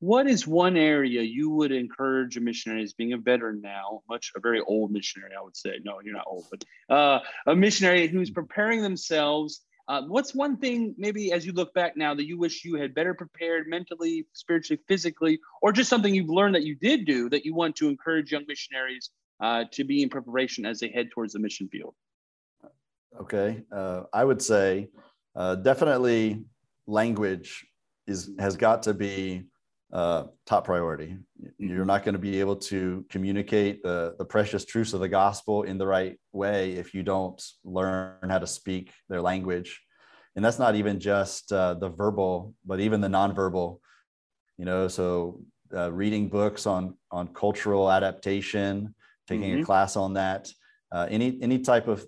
[0.00, 4.32] What is one area you would encourage a missionary as being a veteran now, much
[4.36, 5.78] a very old missionary, I would say.
[5.84, 6.64] No, you're not old, but
[6.94, 9.62] uh, a missionary who's preparing themselves
[9.92, 12.94] uh, what's one thing, maybe as you look back now, that you wish you had
[12.94, 17.44] better prepared mentally, spiritually, physically, or just something you've learned that you did do that
[17.44, 19.10] you want to encourage young missionaries
[19.42, 21.94] uh, to be in preparation as they head towards the mission field?
[23.20, 24.88] Okay, uh, I would say
[25.36, 26.42] uh, definitely
[26.86, 27.66] language
[28.06, 29.44] is has got to be
[29.92, 31.16] uh, top priority.
[31.58, 35.64] You're not going to be able to communicate the, the precious truths of the gospel
[35.64, 39.82] in the right way if you don't learn how to speak their language.
[40.34, 43.80] And that's not even just uh, the verbal, but even the nonverbal.
[44.56, 45.42] You know, so
[45.74, 48.94] uh, reading books on on cultural adaptation,
[49.26, 49.62] taking mm-hmm.
[49.62, 50.50] a class on that.
[50.90, 52.06] Uh, any any type of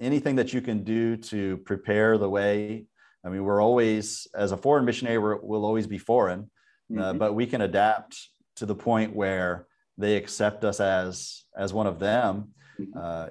[0.00, 2.86] anything that you can do to prepare the way.
[3.24, 6.50] I mean, we're always as a foreign missionary, we will always be foreign,
[6.92, 7.18] mm-hmm.
[7.18, 9.66] but we can adapt to the point where
[9.98, 12.54] they accept us as as one of them.
[12.80, 12.98] Mm-hmm.
[12.98, 13.26] Uh,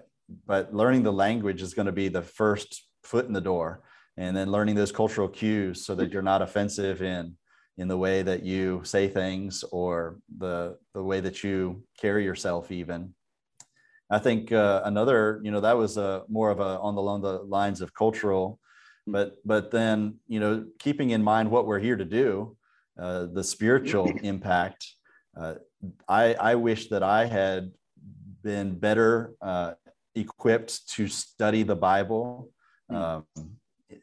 [0.45, 3.81] but learning the language is going to be the first foot in the door
[4.17, 7.35] and then learning those cultural cues so that you're not offensive in
[7.77, 12.71] in the way that you say things or the the way that you carry yourself
[12.71, 13.13] even
[14.09, 17.21] i think uh, another you know that was a more of a on the along
[17.21, 18.59] the lines of cultural
[19.07, 22.55] but but then you know keeping in mind what we're here to do
[23.01, 24.85] uh, the spiritual impact
[25.39, 25.55] uh,
[26.07, 27.71] i i wish that i had
[28.43, 29.73] been better uh,
[30.15, 32.49] equipped to study the bible
[32.89, 32.95] hmm.
[32.95, 33.25] um,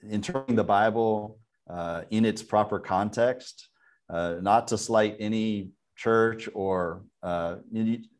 [0.08, 1.38] interpreting the Bible
[1.68, 3.68] uh, in its proper context,
[4.10, 7.56] uh, not to slight any church or uh,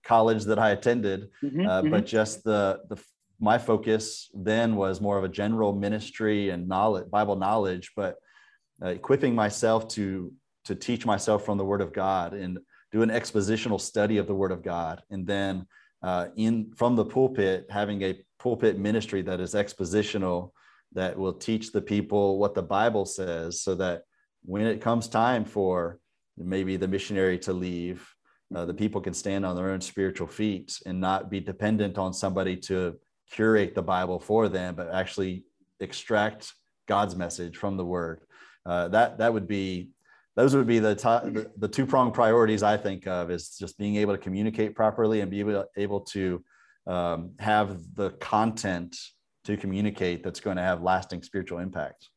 [0.05, 1.91] college that I attended, mm-hmm, uh, mm-hmm.
[1.91, 3.03] but just the the
[3.41, 8.16] my focus then was more of a general ministry and knowledge, Bible knowledge, but
[8.83, 10.33] uh, equipping myself to
[10.69, 12.59] to teach myself from the Word of God and
[12.93, 15.66] do an expositional study of the Word of God, and then
[16.03, 20.53] uh, in from the pulpit having a pulpit ministry that is expositional
[20.93, 24.03] that will teach the people what the Bible says so that
[24.45, 25.99] when it comes time for
[26.37, 28.07] maybe the missionary to leave,
[28.55, 32.12] uh, the people can stand on their own spiritual feet and not be dependent on
[32.12, 32.95] somebody to
[33.31, 35.45] curate the Bible for them, but actually
[35.81, 36.53] extract
[36.87, 38.21] God's message from the Word.
[38.66, 39.91] Uh, that that would be
[40.39, 44.14] those would be the, the, two prong priorities I think of is just being able
[44.14, 46.45] to communicate properly and be able, able to
[46.86, 48.97] um, have the content
[49.47, 52.09] to communicate that's going to have lasting spiritual impact.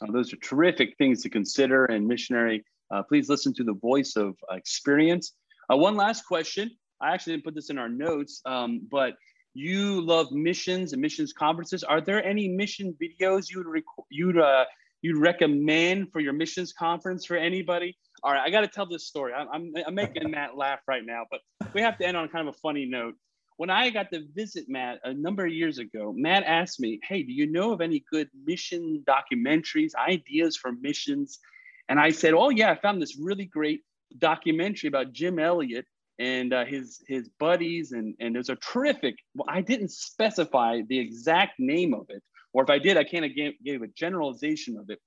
[0.00, 1.86] Uh, those are terrific things to consider.
[1.86, 5.32] And missionary, uh, please listen to the voice of uh, experience.
[5.68, 6.70] Uh, one last question.
[7.02, 9.14] I actually didn't put this in our notes, um, but
[9.54, 11.82] you love missions and missions conferences.
[11.82, 14.64] Are there any mission videos you would rec- you'd uh,
[15.02, 17.96] you'd recommend for your missions conference for anybody?
[18.22, 19.32] All right, I got to tell this story.
[19.32, 21.40] I'm, I'm, I'm making Matt laugh right now, but
[21.74, 23.14] we have to end on kind of a funny note
[23.58, 27.24] when I got to visit Matt a number of years ago, Matt asked me, Hey,
[27.24, 31.40] do you know of any good mission documentaries, ideas for missions?
[31.88, 33.82] And I said, Oh, yeah, I found this really great
[34.16, 35.86] documentary about Jim Elliot
[36.18, 40.98] and uh, his his buddies and and there's a terrific well, i didn't specify the
[40.98, 42.22] exact name of it
[42.58, 44.98] or if i did i kind of gave, gave a generalization of it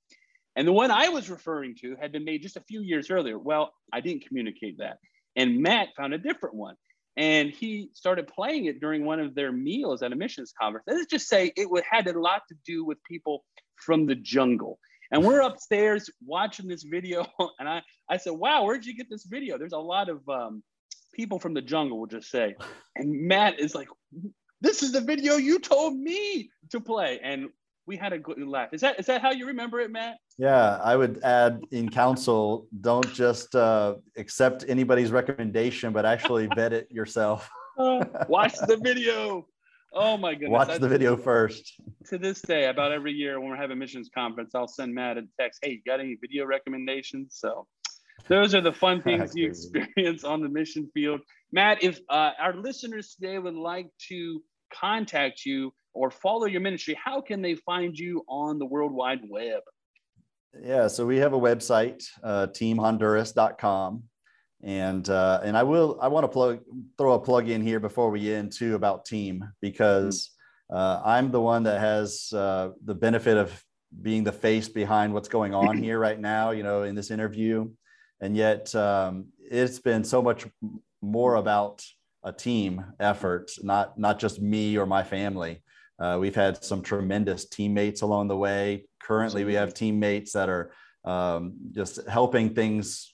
[0.56, 3.38] and the one i was referring to had been made just a few years earlier
[3.38, 4.98] well i didn't communicate that
[5.36, 6.76] and matt found a different one
[7.18, 10.86] and he started playing it during one of their meals at a missions conference.
[10.88, 13.44] Let's just say it had a lot to do with people
[13.76, 14.80] from the jungle.
[15.12, 17.28] And we're upstairs watching this video,
[17.60, 20.64] and I, I said, "Wow, where'd you get this video?" There's a lot of um,
[21.14, 22.56] people from the jungle, we'll just say.
[22.96, 23.90] And Matt is like,
[24.62, 27.50] "This is the video you told me to play," and
[27.88, 28.70] we had a good laugh.
[28.72, 30.18] Is that is that how you remember it, Matt?
[30.38, 36.74] Yeah, I would add in counsel, don't just uh, accept anybody's recommendation, but actually vet
[36.74, 37.50] it yourself.
[37.78, 39.46] uh, watch the video.
[39.94, 40.52] Oh my goodness.
[40.52, 41.82] Watch the video first.
[42.08, 45.24] To this day, about every year when we're having missions conference, I'll send Matt a
[45.38, 47.36] text, hey, you got any video recommendations?
[47.38, 47.68] So
[48.30, 51.20] those are the fun things you experience on the mission field.
[51.52, 54.42] Matt, if uh, our listeners today would like to
[54.72, 59.22] contact you or follow your ministry, how can they find you on the World Wide
[59.28, 59.62] Web?
[60.60, 64.04] Yeah, so we have a website, uh, teamhonduras.com.
[64.64, 66.60] And uh, and I will I want to plug
[66.96, 70.30] throw a plug in here before we end too about team because
[70.70, 73.64] uh, I'm the one that has uh, the benefit of
[74.04, 77.70] being the face behind what's going on here right now, you know, in this interview,
[78.22, 80.46] and yet um, it's been so much
[81.02, 81.84] more about
[82.24, 85.64] a team effort, not not just me or my family.
[86.00, 88.86] Uh, we've had some tremendous teammates along the way.
[89.02, 90.72] Currently, we have teammates that are
[91.06, 93.14] um, just helping things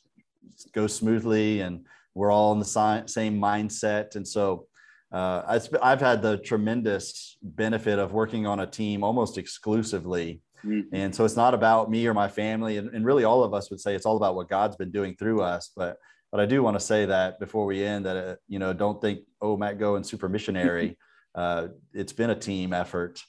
[0.74, 4.16] go smoothly, and we're all in the si- same mindset.
[4.16, 4.68] And so,
[5.12, 10.42] uh, I've had the tremendous benefit of working on a team almost exclusively.
[10.66, 10.96] Mm-hmm.
[10.96, 13.70] And so, it's not about me or my family, and, and really, all of us
[13.70, 15.72] would say it's all about what God's been doing through us.
[15.76, 15.98] But
[16.38, 19.02] but I do want to say that before we end, that uh, you know, don't
[19.02, 20.96] think, oh, Matt Goins super missionary.
[21.36, 23.20] uh, it's been a team effort.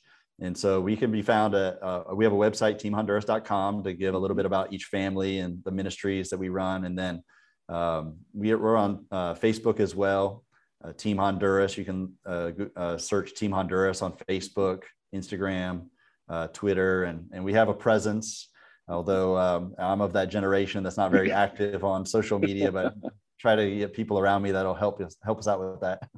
[0.43, 4.15] And so we can be found at, uh, we have a website, teamhonduras.com, to give
[4.15, 6.85] a little bit about each family and the ministries that we run.
[6.85, 7.23] And then
[7.71, 10.45] um, we, are on uh, Facebook as well,
[10.85, 11.79] uh, Team Honduras.
[11.79, 14.83] You can uh, uh, search Team Honduras on Facebook,
[15.15, 15.87] Instagram,
[16.53, 18.51] Twitter, and, and we have a presence
[18.89, 22.95] although um, I'm of that generation that's not very active on social media, but
[23.41, 26.09] try to get people around me that'll help us help us out with that.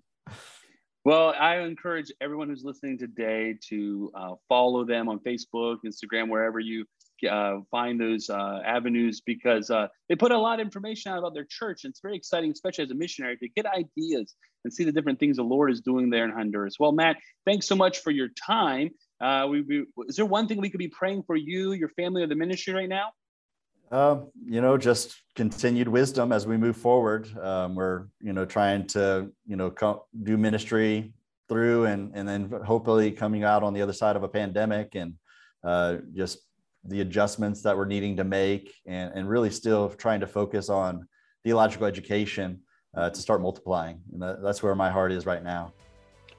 [1.04, 6.60] Well, I encourage everyone who's listening today to uh, follow them on Facebook, Instagram, wherever
[6.60, 6.84] you
[7.28, 11.32] uh, find those uh, avenues, because uh, they put a lot of information out about
[11.32, 11.84] their church.
[11.84, 15.18] And it's very exciting, especially as a missionary, to get ideas and see the different
[15.18, 16.76] things the Lord is doing there in Honduras.
[16.78, 17.16] Well, Matt,
[17.46, 18.90] thanks so much for your time.
[19.20, 22.22] Uh, we, we, is there one thing we could be praying for you, your family,
[22.22, 23.10] or the ministry right now?
[23.92, 27.36] Um, you know, just continued wisdom as we move forward.
[27.38, 31.12] Um, we're, you know, trying to, you know, co- do ministry
[31.48, 35.14] through and and then hopefully coming out on the other side of a pandemic and
[35.64, 36.38] uh, just
[36.84, 41.06] the adjustments that we're needing to make and, and really still trying to focus on
[41.44, 42.60] theological education
[42.96, 44.00] uh, to start multiplying.
[44.12, 45.72] And that, that's where my heart is right now.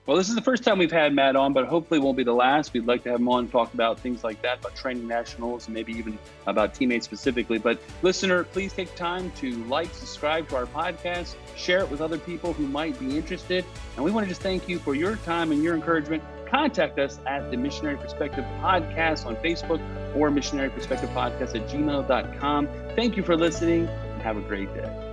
[0.07, 2.33] Well, this is the first time we've had Matt on, but hopefully won't be the
[2.33, 2.73] last.
[2.73, 5.75] We'd like to have him on talk about things like that, about training nationals, and
[5.75, 7.59] maybe even about teammates specifically.
[7.59, 12.17] But listener, please take time to like, subscribe to our podcast, share it with other
[12.17, 13.63] people who might be interested.
[13.95, 16.23] And we want to just thank you for your time and your encouragement.
[16.47, 19.79] Contact us at the Missionary Perspective Podcast on Facebook
[20.15, 22.67] or Missionary Perspective Podcast at gmail.com.
[22.95, 25.10] Thank you for listening and have a great day.